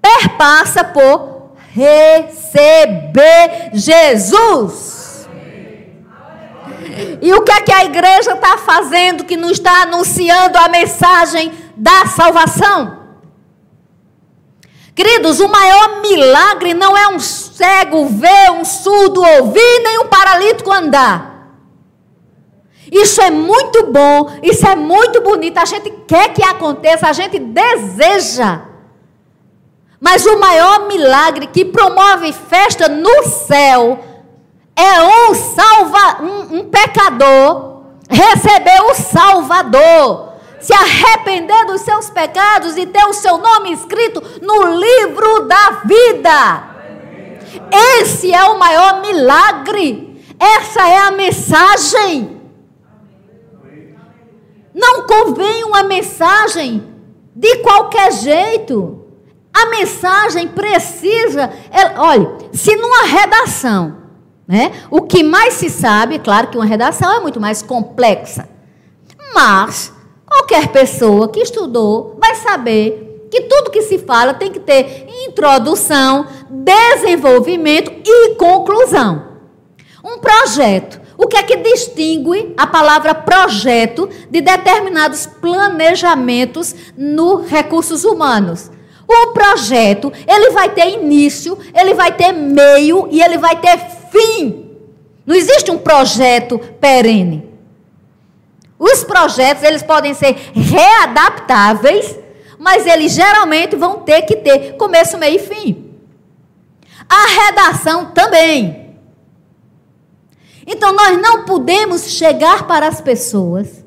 [0.00, 5.28] perpassa por receber Jesus.
[7.20, 11.52] E o que é que a igreja está fazendo que não está anunciando a mensagem
[11.76, 13.04] da salvação?
[14.94, 20.72] Queridos, o maior milagre não é um cego ver, um surdo ouvir, nem um paralítico
[20.72, 21.35] andar.
[22.90, 27.38] Isso é muito bom, isso é muito bonito, a gente quer que aconteça, a gente
[27.38, 28.62] deseja.
[30.00, 33.98] Mas o maior milagre que promove festa no céu
[34.76, 40.26] é um, salva, um, um pecador receber o Salvador
[40.60, 46.64] se arrepender dos seus pecados e ter o seu nome escrito no livro da vida.
[48.00, 50.20] Esse é o maior milagre.
[50.38, 52.35] Essa é a mensagem.
[54.76, 56.84] Não convém uma mensagem
[57.34, 59.02] de qualquer jeito.
[59.52, 61.50] A mensagem precisa.
[61.70, 63.96] É, olha, se numa redação,
[64.46, 68.48] né, o que mais se sabe, claro que uma redação é muito mais complexa,
[69.34, 75.06] mas Qualquer pessoa que estudou vai saber que tudo que se fala tem que ter
[75.26, 79.24] introdução, desenvolvimento e conclusão.
[80.04, 81.00] Um projeto.
[81.18, 88.70] O que é que distingue a palavra projeto de determinados planejamentos no recursos humanos?
[89.08, 93.78] O projeto, ele vai ter início, ele vai ter meio e ele vai ter
[94.10, 94.70] fim.
[95.24, 97.48] Não existe um projeto perene.
[98.78, 102.18] Os projetos, eles podem ser readaptáveis,
[102.58, 105.94] mas eles geralmente vão ter que ter começo, meio e fim.
[107.08, 108.85] A redação também.
[110.66, 113.84] Então nós não podemos chegar para as pessoas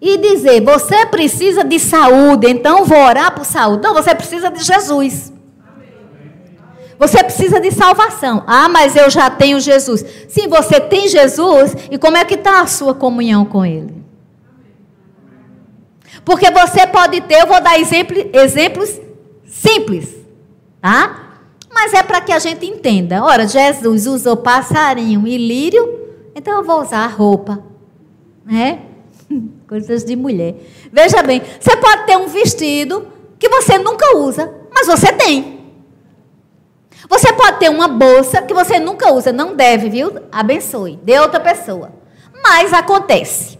[0.00, 3.82] e dizer: você precisa de saúde, então vou orar por saúde.
[3.82, 5.32] Não, você precisa de Jesus.
[6.98, 8.42] Você precisa de salvação.
[8.44, 10.04] Ah, mas eu já tenho Jesus.
[10.28, 11.76] Sim, você tem Jesus.
[11.90, 13.94] E como é que está a sua comunhão com Ele?
[16.24, 19.00] Porque você pode ter, eu vou dar exemplo, exemplos
[19.46, 20.12] simples,
[20.80, 21.27] tá?
[21.72, 23.22] Mas é para que a gente entenda.
[23.22, 25.98] Ora, Jesus usou passarinho e lírio,
[26.34, 27.62] então eu vou usar roupa,
[28.44, 28.82] né?
[29.68, 30.56] Coisas de mulher.
[30.92, 33.06] Veja bem, você pode ter um vestido
[33.38, 35.58] que você nunca usa, mas você tem.
[37.08, 40.12] Você pode ter uma bolsa que você nunca usa, não deve, viu?
[40.32, 41.92] Abençoe, dê outra pessoa.
[42.42, 43.58] Mas acontece.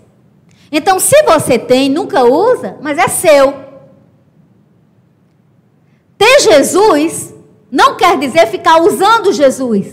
[0.71, 3.55] Então, se você tem, nunca usa, mas é seu.
[6.18, 7.35] Ter Jesus
[7.70, 9.87] não quer dizer ficar usando Jesus,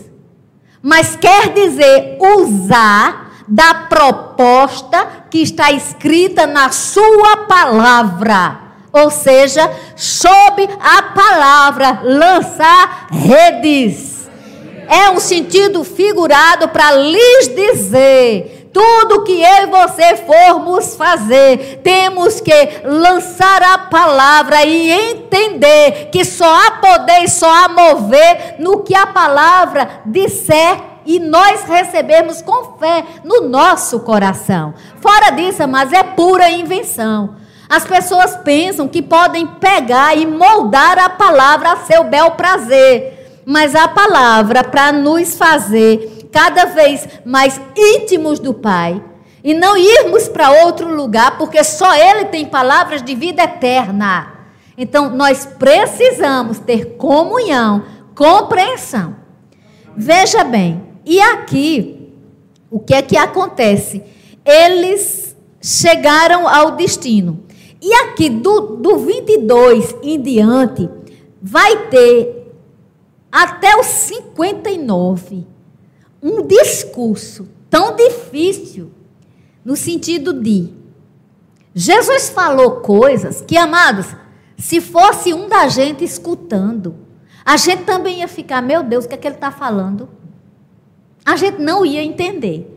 [0.82, 10.70] mas quer dizer usar da proposta que está escrita na sua palavra ou seja, sob
[10.80, 14.30] a palavra lançar redes.
[14.88, 22.42] É um sentido figurado para lhes dizer: tudo que eu e você formos fazer, temos
[22.42, 22.52] que
[22.84, 28.94] lançar a palavra e entender que só há poder e só há mover no que
[28.94, 34.74] a palavra disser e nós recebemos com fé no nosso coração.
[35.00, 37.38] Fora disso, mas é pura invenção.
[37.70, 43.74] As pessoas pensam que podem pegar e moldar a palavra a seu bel prazer, mas
[43.74, 49.02] a palavra para nos fazer cada vez mais íntimos do Pai
[49.42, 54.34] e não irmos para outro lugar, porque só Ele tem palavras de vida eterna.
[54.78, 59.16] Então nós precisamos ter comunhão, compreensão.
[59.96, 62.14] Veja bem, e aqui,
[62.70, 64.04] o que é que acontece?
[64.44, 67.46] Eles chegaram ao destino.
[67.82, 70.90] E aqui, do, do 22 em diante,
[71.42, 72.52] vai ter
[73.32, 75.55] até os 59
[76.26, 78.92] um discurso tão difícil,
[79.64, 80.74] no sentido de
[81.72, 84.08] Jesus falou coisas que, amados,
[84.58, 86.96] se fosse um da gente escutando,
[87.46, 90.10] a gente também ia ficar, meu Deus, o que é que ele está falando?
[91.24, 92.72] A gente não ia entender.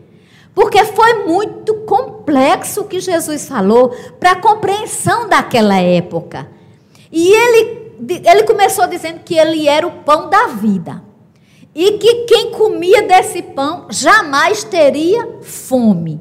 [0.55, 6.51] Porque foi muito complexo o que Jesus falou para a compreensão daquela época.
[7.11, 7.93] E ele,
[8.27, 11.08] ele começou dizendo que ele era o pão da vida.
[11.75, 16.21] E que quem comia desse pão jamais teria fome.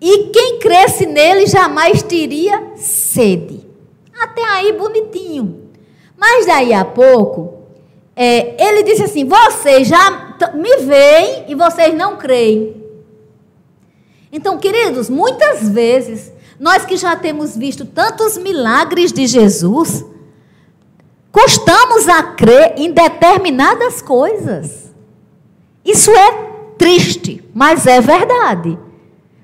[0.00, 3.60] E quem cresce nele jamais teria sede.
[4.18, 5.70] Até aí bonitinho.
[6.16, 7.54] Mas daí a pouco,
[8.16, 12.82] é, ele disse assim: vocês já me veem e vocês não creem.
[14.32, 20.04] Então, queridos, muitas vezes, nós que já temos visto tantos milagres de Jesus,
[21.34, 24.94] custamos a crer em determinadas coisas.
[25.84, 26.32] Isso é
[26.78, 28.78] triste, mas é verdade.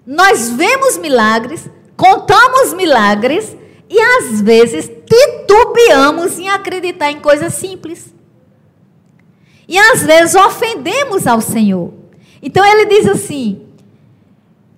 [0.06, 3.56] Nós vemos milagres, contamos milagres
[3.88, 8.14] e às vezes titubeamos em acreditar em coisas simples.
[9.66, 11.92] E às vezes ofendemos ao Senhor.
[12.40, 13.66] Então ele diz assim: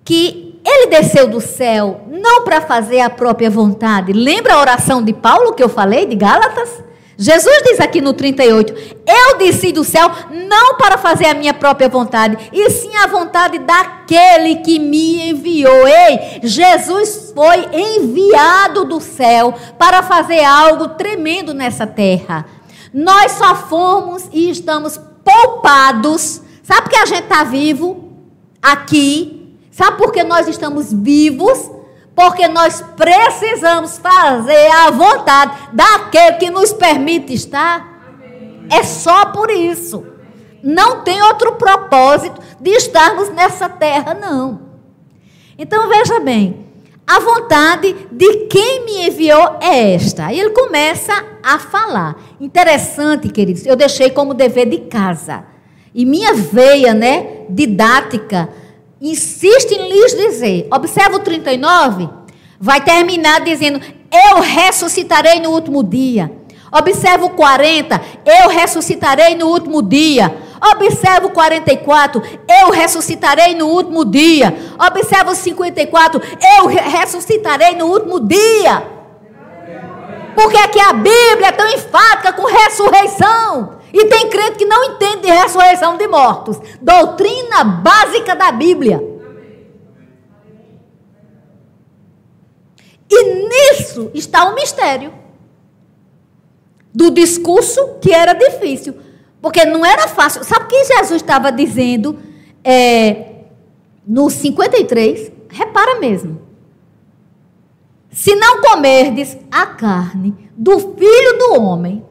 [0.03, 4.13] que ele desceu do céu não para fazer a própria vontade.
[4.13, 6.83] Lembra a oração de Paulo que eu falei, de Gálatas?
[7.23, 8.73] Jesus diz aqui no 38:
[9.07, 13.59] Eu desci do céu não para fazer a minha própria vontade, e sim a vontade
[13.59, 15.87] daquele que me enviou.
[15.87, 22.45] Ei, Jesus foi enviado do céu para fazer algo tremendo nessa terra.
[22.93, 26.41] Nós só fomos e estamos poupados.
[26.61, 28.11] Sabe que a gente está vivo
[28.61, 29.57] aqui?
[29.71, 31.71] Sabe por que nós estamos vivos?
[32.15, 37.93] Porque nós precisamos fazer a vontade daquele que nos permite estar.
[38.69, 40.05] É só por isso.
[40.63, 44.61] Não tem outro propósito de estarmos nessa terra, não.
[45.57, 46.65] Então veja bem,
[47.05, 50.31] a vontade de quem me enviou é esta.
[50.31, 52.15] E ele começa a falar.
[52.39, 55.43] Interessante, queridos, eu deixei como dever de casa.
[55.93, 58.49] E minha veia, né, didática,
[59.03, 60.67] insiste em lhes dizer.
[60.71, 62.09] Observa o 39,
[62.59, 63.81] vai terminar dizendo:
[64.11, 66.31] Eu ressuscitarei no último dia.
[66.71, 70.35] Observa o 40, eu ressuscitarei no último dia.
[70.71, 74.55] Observa o 44, eu ressuscitarei no último dia.
[74.79, 76.19] Observa o 54,
[76.57, 78.87] eu ressuscitarei no último dia.
[80.33, 83.82] Porque é que a Bíblia é tão enfática com ressurreição?
[83.93, 86.57] E tem crente que não entende de ressurreição de mortos.
[86.81, 88.99] Doutrina básica da Bíblia.
[93.07, 95.13] E nisso está o mistério
[96.91, 98.95] do discurso que era difícil.
[99.39, 100.43] Porque não era fácil.
[100.43, 102.17] Sabe o que Jesus estava dizendo
[102.63, 103.43] é,
[104.07, 105.31] no 53?
[105.49, 106.41] Repara mesmo.
[108.09, 112.03] Se não comerdes a carne do filho do homem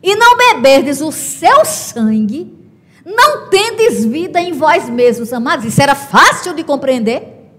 [0.00, 2.62] e não beberdes o seu sangue,
[3.04, 5.64] não tendes vida em vós mesmos, amados.
[5.64, 7.50] Isso era fácil de compreender?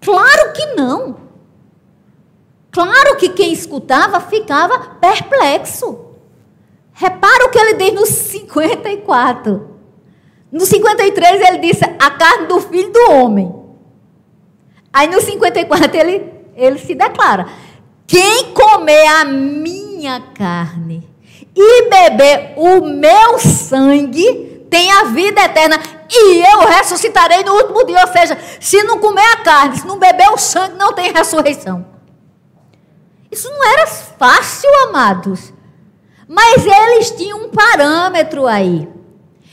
[0.00, 1.16] Claro que não.
[2.70, 6.06] Claro que quem escutava ficava perplexo.
[6.92, 9.70] Repara o que ele diz no 54.
[10.52, 13.54] No 53 ele disse a carne do filho do homem.
[14.92, 17.48] Aí no 54 ele, ele se declara:
[18.06, 19.89] quem comer a minha
[20.20, 21.08] carne
[21.54, 25.78] e beber o meu sangue tem a vida eterna
[26.08, 28.00] e eu ressuscitarei no último dia.
[28.00, 31.84] Ou seja, se não comer a carne, se não beber o sangue, não tem ressurreição.
[33.30, 35.52] Isso não era fácil, amados.
[36.28, 38.88] Mas eles tinham um parâmetro aí.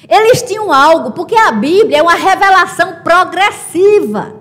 [0.07, 4.35] Eles tinham algo, porque a Bíblia é uma revelação progressiva.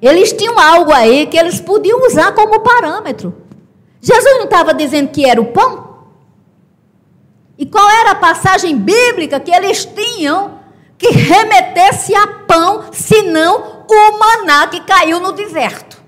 [0.00, 3.43] Eles tinham algo aí que eles podiam usar como parâmetro.
[4.04, 5.94] Jesus não estava dizendo que era o pão?
[7.56, 10.60] E qual era a passagem bíblica que eles tinham
[10.98, 16.02] que remetesse a pão, senão o maná que caiu no deserto?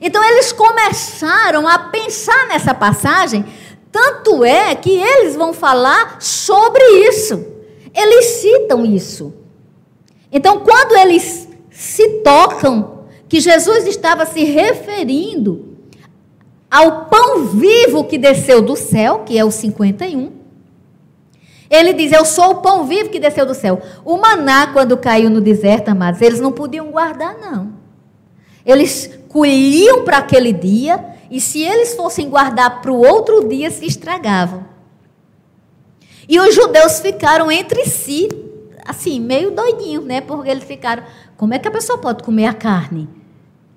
[0.00, 3.44] Então eles começaram a pensar nessa passagem,
[3.92, 7.46] tanto é que eles vão falar sobre isso.
[7.94, 9.34] Eles citam isso.
[10.32, 15.67] Então, quando eles se tocam que Jesus estava se referindo
[16.70, 20.32] ao pão vivo que desceu do céu, que é o 51,
[21.70, 23.80] ele diz: Eu sou o pão vivo que desceu do céu.
[24.04, 27.72] O maná, quando caiu no deserto, amados, eles não podiam guardar, não.
[28.64, 33.86] Eles colhiam para aquele dia e se eles fossem guardar para o outro dia, se
[33.86, 34.66] estragavam.
[36.28, 38.28] E os judeus ficaram entre si,
[38.86, 40.20] assim, meio doidinhos, né?
[40.20, 41.02] Porque eles ficaram:
[41.36, 43.08] como é que a pessoa pode comer a carne?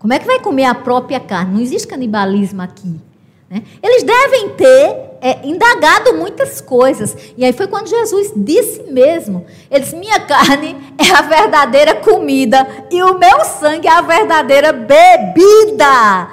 [0.01, 1.53] Como é que vai comer a própria carne?
[1.53, 2.99] Não existe canibalismo aqui.
[3.47, 3.61] Né?
[3.83, 7.15] Eles devem ter é, indagado muitas coisas.
[7.37, 12.67] E aí foi quando Jesus disse mesmo: Ele disse, Minha carne é a verdadeira comida
[12.89, 16.29] e o meu sangue é a verdadeira bebida.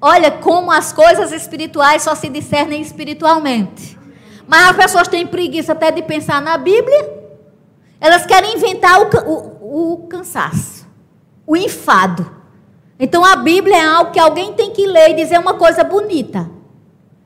[0.00, 3.98] Olha como as coisas espirituais só se discernem espiritualmente.
[4.46, 7.18] Mas as pessoas têm preguiça até de pensar na Bíblia.
[8.00, 10.86] Elas querem inventar o, o, o cansaço,
[11.44, 12.37] o enfado.
[12.98, 16.50] Então a Bíblia é algo que alguém tem que ler e dizer uma coisa bonita.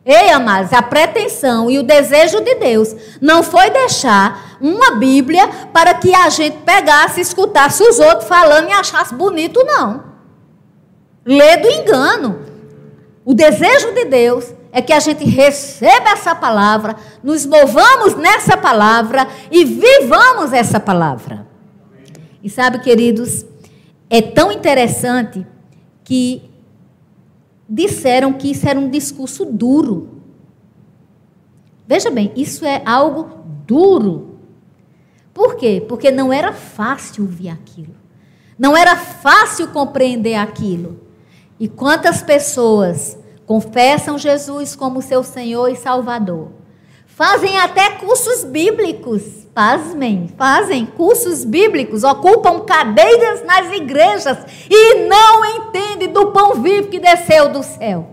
[0.05, 5.95] Ei, amados, a pretensão e o desejo de Deus não foi deixar uma Bíblia para
[5.95, 10.05] que a gente pegasse, escutasse os outros falando e achasse bonito, não.
[11.25, 12.41] Lê do engano.
[13.25, 19.29] O desejo de Deus é que a gente receba essa palavra, nos movamos nessa palavra
[19.53, 21.47] e vivamos essa palavra.
[22.43, 23.47] E sabe, queridos,
[24.11, 25.47] é tão interessante
[26.13, 26.43] que
[27.67, 30.21] disseram que isso era um discurso duro.
[31.89, 33.31] Veja bem, isso é algo
[33.67, 34.37] duro.
[35.33, 35.83] Por quê?
[35.89, 37.95] Porque não era fácil ouvir aquilo.
[38.59, 41.01] Não era fácil compreender aquilo.
[41.59, 46.51] E quantas pessoas confessam Jesus como seu Senhor e Salvador?
[47.07, 49.42] Fazem até cursos bíblicos.
[49.55, 54.39] Pasmem, fazem cursos bíblicos, ocupam cadeiras nas igrejas
[54.71, 58.09] e não entendem do pão vivo que desceu do céu.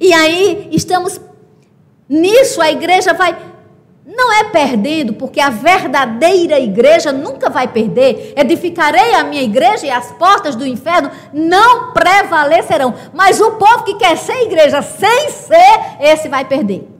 [0.00, 1.20] E aí estamos
[2.08, 3.36] nisso, a igreja vai
[4.06, 8.34] não é perdendo, porque a verdadeira igreja nunca vai perder.
[8.36, 12.92] Edificarei a minha igreja e as portas do inferno não prevalecerão.
[13.14, 16.99] Mas o povo que quer ser igreja sem ser, esse vai perder.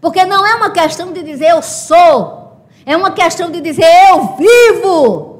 [0.00, 4.36] Porque não é uma questão de dizer eu sou, é uma questão de dizer eu
[4.36, 5.30] vivo.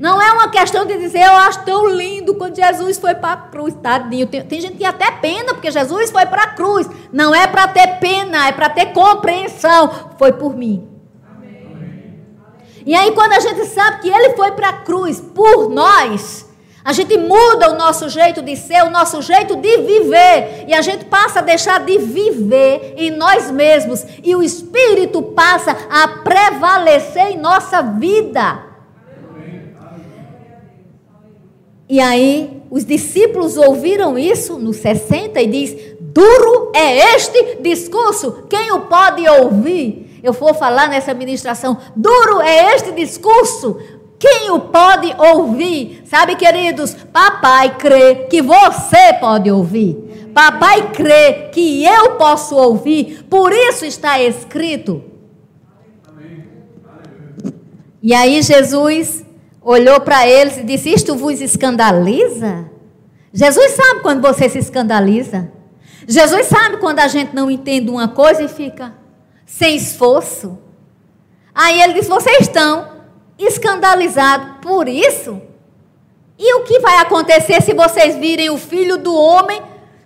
[0.00, 3.36] Não é uma questão de dizer, eu acho tão lindo quando Jesus foi para a
[3.36, 3.74] cruz.
[3.82, 4.26] Tadinho.
[4.26, 6.88] Tem, tem gente que até pena, porque Jesus foi para a cruz.
[7.12, 9.90] Não é para ter pena, é para ter compreensão.
[10.16, 10.88] Foi por mim.
[11.30, 12.18] Amém.
[12.86, 16.48] E aí, quando a gente sabe que ele foi para a cruz por nós,
[16.84, 20.64] a gente muda o nosso jeito de ser, o nosso jeito de viver.
[20.66, 24.04] E a gente passa a deixar de viver em nós mesmos.
[24.22, 28.70] E o Espírito passa a prevalecer em nossa vida.
[31.88, 38.72] E aí os discípulos ouviram isso no 60 e diz: "Duro é este discurso, quem
[38.72, 43.76] o pode ouvir?" Eu vou falar nessa ministração: "Duro é este discurso,
[44.20, 50.10] quem o pode ouvir?" Sabe, queridos, papai crê que você pode ouvir.
[50.32, 55.10] Papai crê que eu posso ouvir, por isso está escrito.
[58.02, 59.24] E aí Jesus
[59.60, 62.70] olhou para eles e disse: Isto vos escandaliza?
[63.32, 65.50] Jesus sabe quando você se escandaliza.
[66.06, 68.94] Jesus sabe quando a gente não entende uma coisa e fica
[69.44, 70.58] sem esforço.
[71.54, 72.99] Aí ele diz: Vocês estão
[73.46, 75.40] escandalizados por isso?
[76.38, 79.60] E o que vai acontecer se vocês virem o filho do homem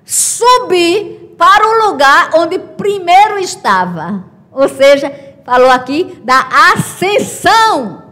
[0.04, 4.24] subir para o lugar onde primeiro estava?
[4.50, 5.12] Ou seja,
[5.44, 8.02] falou aqui da ascensão.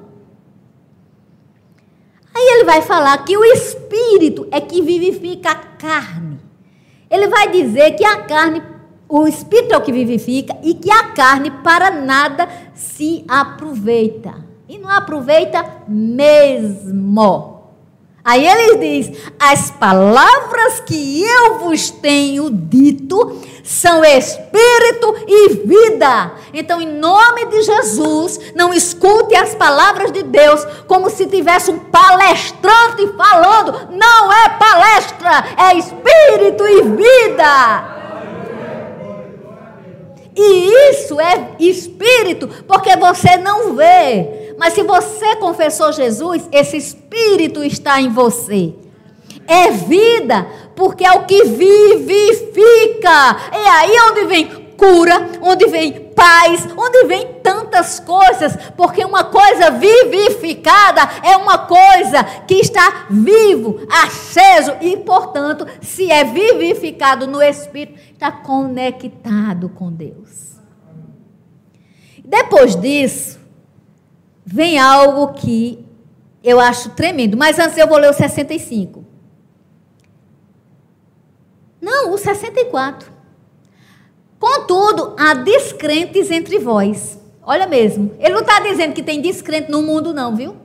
[2.34, 6.40] Aí ele vai falar que o espírito é que vivifica a carne.
[7.10, 8.62] Ele vai dizer que a carne,
[9.08, 14.51] o espírito é o que vivifica e que a carne para nada se aproveita.
[14.72, 17.60] E não aproveita mesmo.
[18.24, 26.32] Aí ele diz: As palavras que eu vos tenho dito são espírito e vida.
[26.54, 31.78] Então, em nome de Jesus, não escute as palavras de Deus como se tivesse um
[31.78, 33.90] palestrante falando.
[33.90, 37.92] Não é palestra, é espírito e vida.
[40.34, 44.41] E isso é espírito, porque você não vê.
[44.62, 48.72] Mas se você confessou Jesus, esse Espírito está em você.
[49.44, 50.46] É vida,
[50.76, 53.10] porque é o que vivifica.
[53.50, 54.46] É aí onde vem
[54.76, 62.22] cura, onde vem paz, onde vem tantas coisas, porque uma coisa vivificada é uma coisa
[62.46, 70.52] que está vivo, aceso e, portanto, se é vivificado no Espírito, está conectado com Deus.
[72.24, 73.41] Depois disso,
[74.44, 75.84] vem algo que
[76.42, 77.36] eu acho tremendo.
[77.36, 79.04] Mas antes eu vou ler o 65.
[81.80, 83.10] Não, o 64.
[84.38, 87.18] Contudo, há descrentes entre vós.
[87.44, 90.56] Olha mesmo, ele não está dizendo que tem descrente no mundo, não, viu?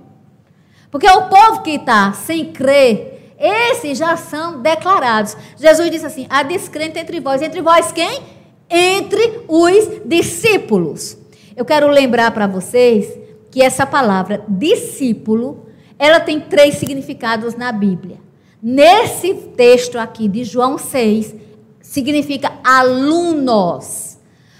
[0.91, 5.35] Porque o povo que está sem crer, esses já são declarados.
[5.57, 7.41] Jesus disse assim: há descrente entre vós.
[7.41, 8.21] Entre vós quem?
[8.69, 11.17] Entre os discípulos.
[11.55, 13.26] Eu quero lembrar para vocês
[13.57, 15.65] que essa palavra discípulo,
[15.97, 18.19] ela tem três significados na Bíblia.
[18.61, 21.33] Nesse texto aqui de João 6,
[21.81, 24.19] significa alunos.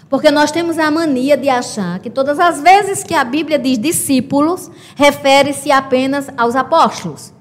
[0.10, 3.78] Porque nós temos a mania de achar que todas as vezes que a Bíblia diz
[3.78, 7.32] discípulos, refere-se apenas aos apóstolos.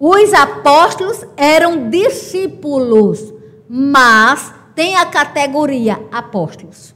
[0.00, 3.34] Os apóstolos eram discípulos,
[3.68, 6.94] mas tem a categoria apóstolos.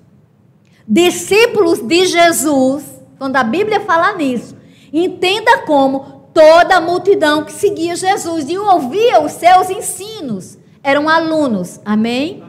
[0.89, 4.57] Discípulos de Jesus quando a Bíblia fala nisso,
[4.91, 11.79] entenda como toda a multidão que seguia Jesus e ouvia os seus ensinos eram alunos.
[11.85, 12.43] Amém?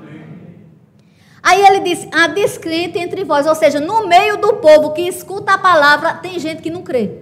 [1.44, 5.56] Aí ele diz: há descrente entre vós, ou seja, no meio do povo que escuta
[5.56, 7.20] a palavra, tem gente que não crê.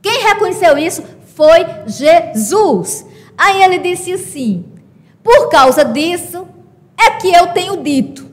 [0.00, 1.02] Quem reconheceu isso
[1.34, 3.04] foi Jesus.
[3.36, 4.64] Aí ele disse assim:
[5.20, 6.46] Por causa disso
[6.96, 8.30] é que eu tenho dito.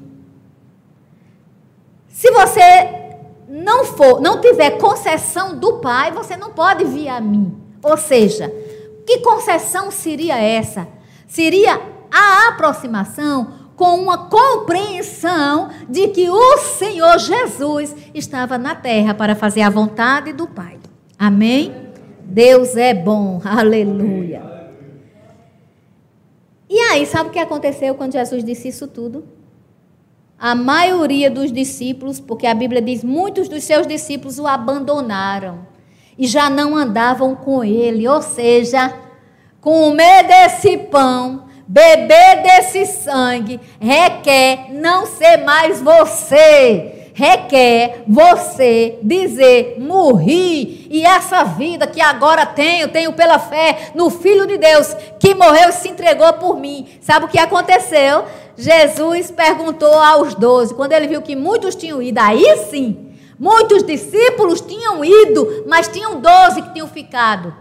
[2.10, 2.97] Se você
[3.48, 7.56] não for, não tiver concessão do Pai, você não pode vir a mim.
[7.82, 8.54] Ou seja,
[9.06, 10.88] que concessão seria essa?
[11.28, 11.80] Seria
[12.12, 19.62] a aproximação com uma compreensão de que o Senhor Jesus estava na terra para fazer
[19.62, 20.78] a vontade do Pai.
[21.18, 21.74] Amém?
[22.24, 23.40] Deus é bom.
[23.46, 24.42] Aleluia.
[26.70, 29.37] E aí, sabe o que aconteceu quando Jesus disse isso tudo?
[30.40, 35.68] A maioria dos discípulos, porque a Bíblia diz, muitos dos seus discípulos o abandonaram
[36.18, 38.94] e já não andavam com ele, ou seja,
[39.60, 50.88] comer desse pão, beber desse sangue, requer não ser mais você requer você dizer: morri,
[50.92, 55.70] e essa vida que agora tenho, tenho pela fé no Filho de Deus, que morreu
[55.70, 56.88] e se entregou por mim.
[57.02, 58.26] Sabe o que aconteceu?
[58.56, 64.62] Jesus perguntou aos doze, quando ele viu que muitos tinham ido, aí sim, muitos discípulos
[64.62, 67.52] tinham ido, mas tinham doze que tinham ficado.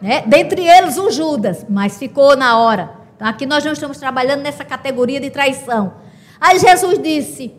[0.00, 0.22] Né?
[0.24, 2.92] Dentre eles o Judas, mas ficou na hora.
[3.16, 5.92] Então, aqui nós não estamos trabalhando nessa categoria de traição.
[6.40, 7.52] Aí Jesus disse: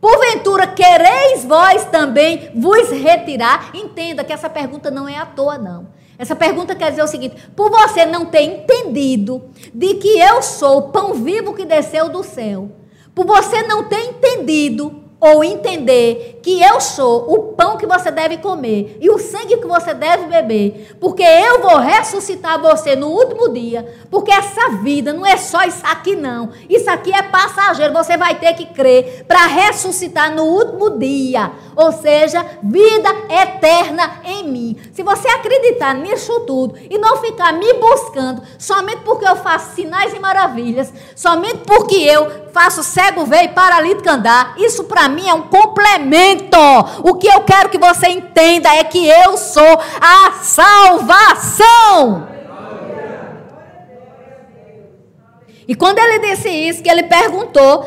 [0.00, 3.70] Porventura quereis vós também vos retirar?
[3.74, 5.88] Entenda que essa pergunta não é à toa, não.
[6.18, 9.44] Essa pergunta quer dizer o seguinte: por você não ter entendido
[9.74, 12.70] de que eu sou o pão vivo que desceu do céu,
[13.14, 18.36] por você não ter entendido ou entender que eu sou o pão que você deve
[18.36, 23.48] comer e o sangue que você deve beber, porque eu vou ressuscitar você no último
[23.48, 26.50] dia, porque essa vida não é só isso aqui não.
[26.68, 31.90] Isso aqui é passageiro, você vai ter que crer para ressuscitar no último dia, ou
[31.92, 34.76] seja, vida eterna em mim.
[34.92, 40.12] Se você acreditar nisso tudo e não ficar me buscando somente porque eu faço sinais
[40.12, 45.34] e maravilhas, somente porque eu faço cego ver e paralítico andar, isso para mim é
[45.34, 46.56] um complemento.
[47.04, 52.26] O que eu quero que você entenda é que eu sou a salvação.
[55.68, 57.84] E quando ele disse isso, que ele perguntou,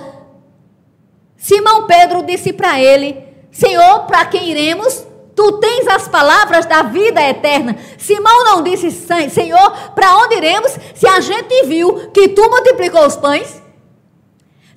[1.36, 5.04] Simão Pedro disse para ele: Senhor, para quem iremos?
[5.36, 7.76] Tu tens as palavras da vida eterna.
[7.98, 10.78] Simão não disse, Senhor, para onde iremos?
[10.94, 13.69] Se a gente viu que tu multiplicou os pães.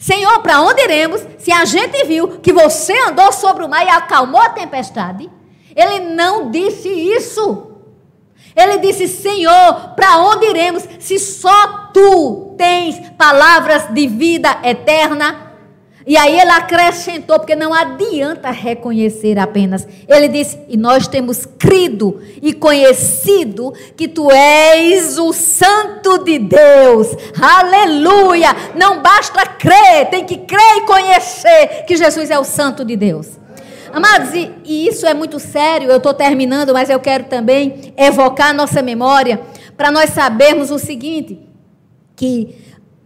[0.02, 1.24] Senhor, para onde iremos?
[1.38, 5.30] Se a gente viu que você andou sobre o mar e acalmou a tempestade.
[5.76, 7.70] Ele não disse isso.
[8.56, 15.51] Ele disse: Senhor, para onde iremos se só tu tens palavras de vida eterna?
[16.06, 19.86] E aí ele acrescentou, porque não adianta reconhecer apenas.
[20.08, 27.08] Ele disse: E nós temos crido e conhecido que tu és o Santo de Deus.
[27.40, 28.48] Aleluia!
[28.74, 33.42] Não basta crer, tem que crer e conhecer que Jesus é o Santo de Deus.
[33.92, 38.54] Amados, e, e isso é muito sério, eu estou terminando, mas eu quero também evocar
[38.54, 39.40] nossa memória
[39.76, 41.38] para nós sabermos o seguinte:
[42.16, 42.61] que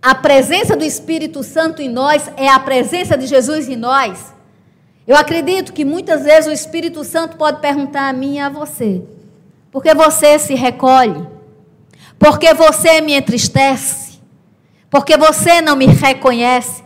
[0.07, 4.33] a presença do Espírito Santo em nós é a presença de Jesus em nós.
[5.05, 9.03] Eu acredito que muitas vezes o Espírito Santo pode perguntar a mim e a você:
[9.73, 11.27] por que você se recolhe?
[12.21, 14.21] Por que você me entristece?
[14.89, 16.85] Porque você não me reconhece?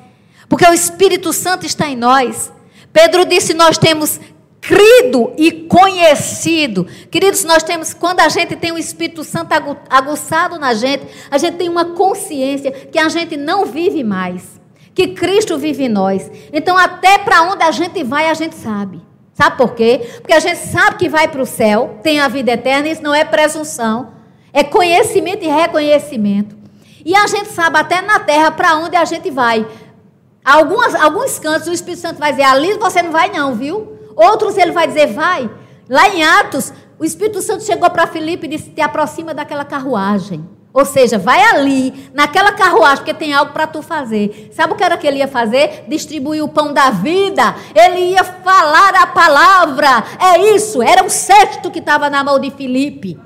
[0.49, 2.51] Porque o Espírito Santo está em nós.
[2.91, 4.19] Pedro disse: Nós temos
[4.61, 6.87] crido e conhecido.
[7.11, 9.53] Queridos, nós temos, quando a gente tem o Espírito Santo
[9.89, 14.61] aguçado na gente, a gente tem uma consciência que a gente não vive mais,
[14.95, 16.31] que Cristo vive em nós.
[16.53, 19.01] Então, até para onde a gente vai, a gente sabe.
[19.33, 20.07] Sabe por quê?
[20.21, 23.15] Porque a gente sabe que vai para o céu, tem a vida eterna, isso não
[23.15, 24.13] é presunção,
[24.53, 26.55] é conhecimento e reconhecimento.
[27.03, 29.67] E a gente sabe até na terra para onde a gente vai.
[30.45, 34.00] Algumas, alguns cantos o Espírito Santo vai dizer, ali você não vai não, viu?
[34.21, 35.49] Outros ele vai dizer, vai.
[35.89, 40.47] Lá em Atos, o Espírito Santo chegou para Filipe e disse: te aproxima daquela carruagem.
[40.73, 44.51] Ou seja, vai ali, naquela carruagem, porque tem algo para tu fazer.
[44.55, 45.87] Sabe o que era que ele ia fazer?
[45.89, 47.57] Distribuir o pão da vida.
[47.75, 50.05] Ele ia falar a palavra.
[50.21, 53.19] É isso, era o sexto que estava na mão de Filipe.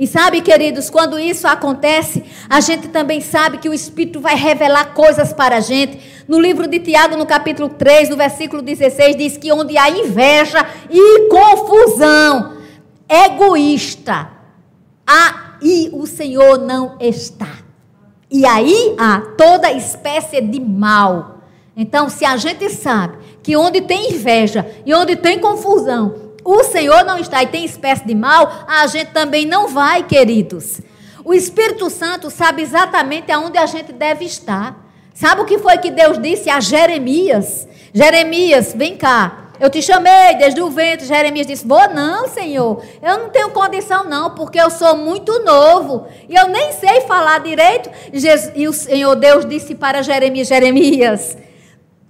[0.00, 4.94] E sabe, queridos, quando isso acontece, a gente também sabe que o Espírito vai revelar
[4.94, 6.24] coisas para a gente.
[6.26, 10.66] No livro de Tiago, no capítulo 3, no versículo 16, diz que onde há inveja
[10.88, 12.56] e confusão,
[13.06, 14.30] egoísta,
[15.06, 17.58] aí o Senhor não está.
[18.30, 21.42] E aí há toda espécie de mal.
[21.76, 27.04] Então, se a gente sabe que onde tem inveja e onde tem confusão, o Senhor
[27.04, 30.80] não está e tem espécie de mal, a gente também não vai, queridos.
[31.24, 34.76] O Espírito Santo sabe exatamente aonde a gente deve estar.
[35.14, 37.68] Sabe o que foi que Deus disse a Jeremias?
[37.92, 39.50] Jeremias, vem cá.
[39.60, 41.06] Eu te chamei desde o ventre.
[41.06, 42.82] Jeremias disse: Vou não, Senhor.
[43.02, 46.06] Eu não tenho condição, não, porque eu sou muito novo.
[46.26, 47.90] E eu nem sei falar direito.
[48.54, 51.36] E o Senhor Deus disse para Jeremias: Jeremias,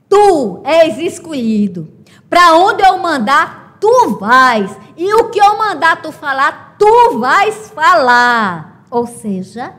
[0.08, 1.92] tu és escolhido.
[2.28, 4.70] Para onde eu mandar, tu vais.
[4.96, 8.84] E o que eu mandar tu falar, tu vais falar.
[8.90, 9.72] Ou seja,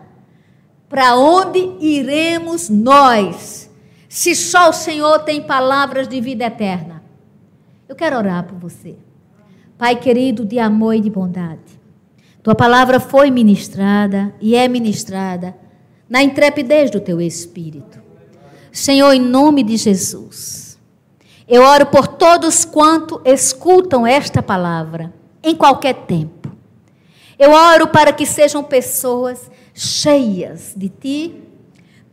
[0.89, 3.69] para onde iremos nós?
[4.09, 7.01] Se só o Senhor tem palavras de vida eterna.
[7.87, 8.97] Eu quero orar por você.
[9.77, 11.79] Pai querido de amor e de bondade.
[12.43, 15.55] Tua palavra foi ministrada e é ministrada
[16.09, 18.01] na intrepidez do teu espírito.
[18.71, 20.79] Senhor, em nome de Jesus,
[21.47, 25.11] eu oro por todos quanto escutam esta palavra
[25.41, 26.55] em qualquer tempo.
[27.39, 31.43] Eu oro para que sejam pessoas cheias de ti,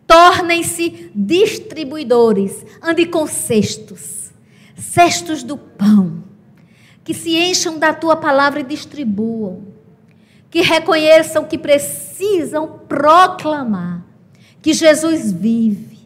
[0.06, 4.32] tornem-se distribuidores, ande com cestos,
[4.74, 6.24] cestos do pão,
[7.04, 9.62] que se encham da tua palavra e distribuam,
[10.50, 14.06] que reconheçam que precisam proclamar
[14.62, 15.98] que Jesus vive.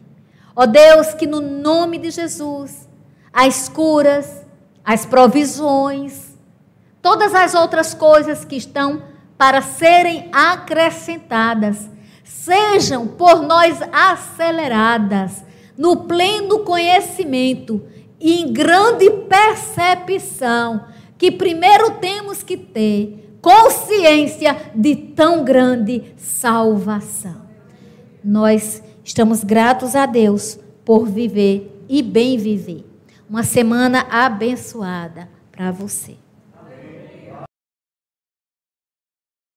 [0.53, 2.82] Ó Deus, que no nome de Jesus,
[3.33, 4.45] as curas,
[4.85, 6.37] as provisões,
[7.01, 9.01] todas as outras coisas que estão
[9.37, 11.89] para serem acrescentadas,
[12.23, 15.43] sejam por nós aceleradas
[15.77, 17.81] no pleno conhecimento
[18.19, 20.85] e em grande percepção
[21.17, 27.41] que primeiro temos que ter consciência de tão grande salvação.
[28.23, 32.92] Nós estamos gratos a Deus por viver e bem viver.
[33.29, 36.22] Uma semana abençoada para você.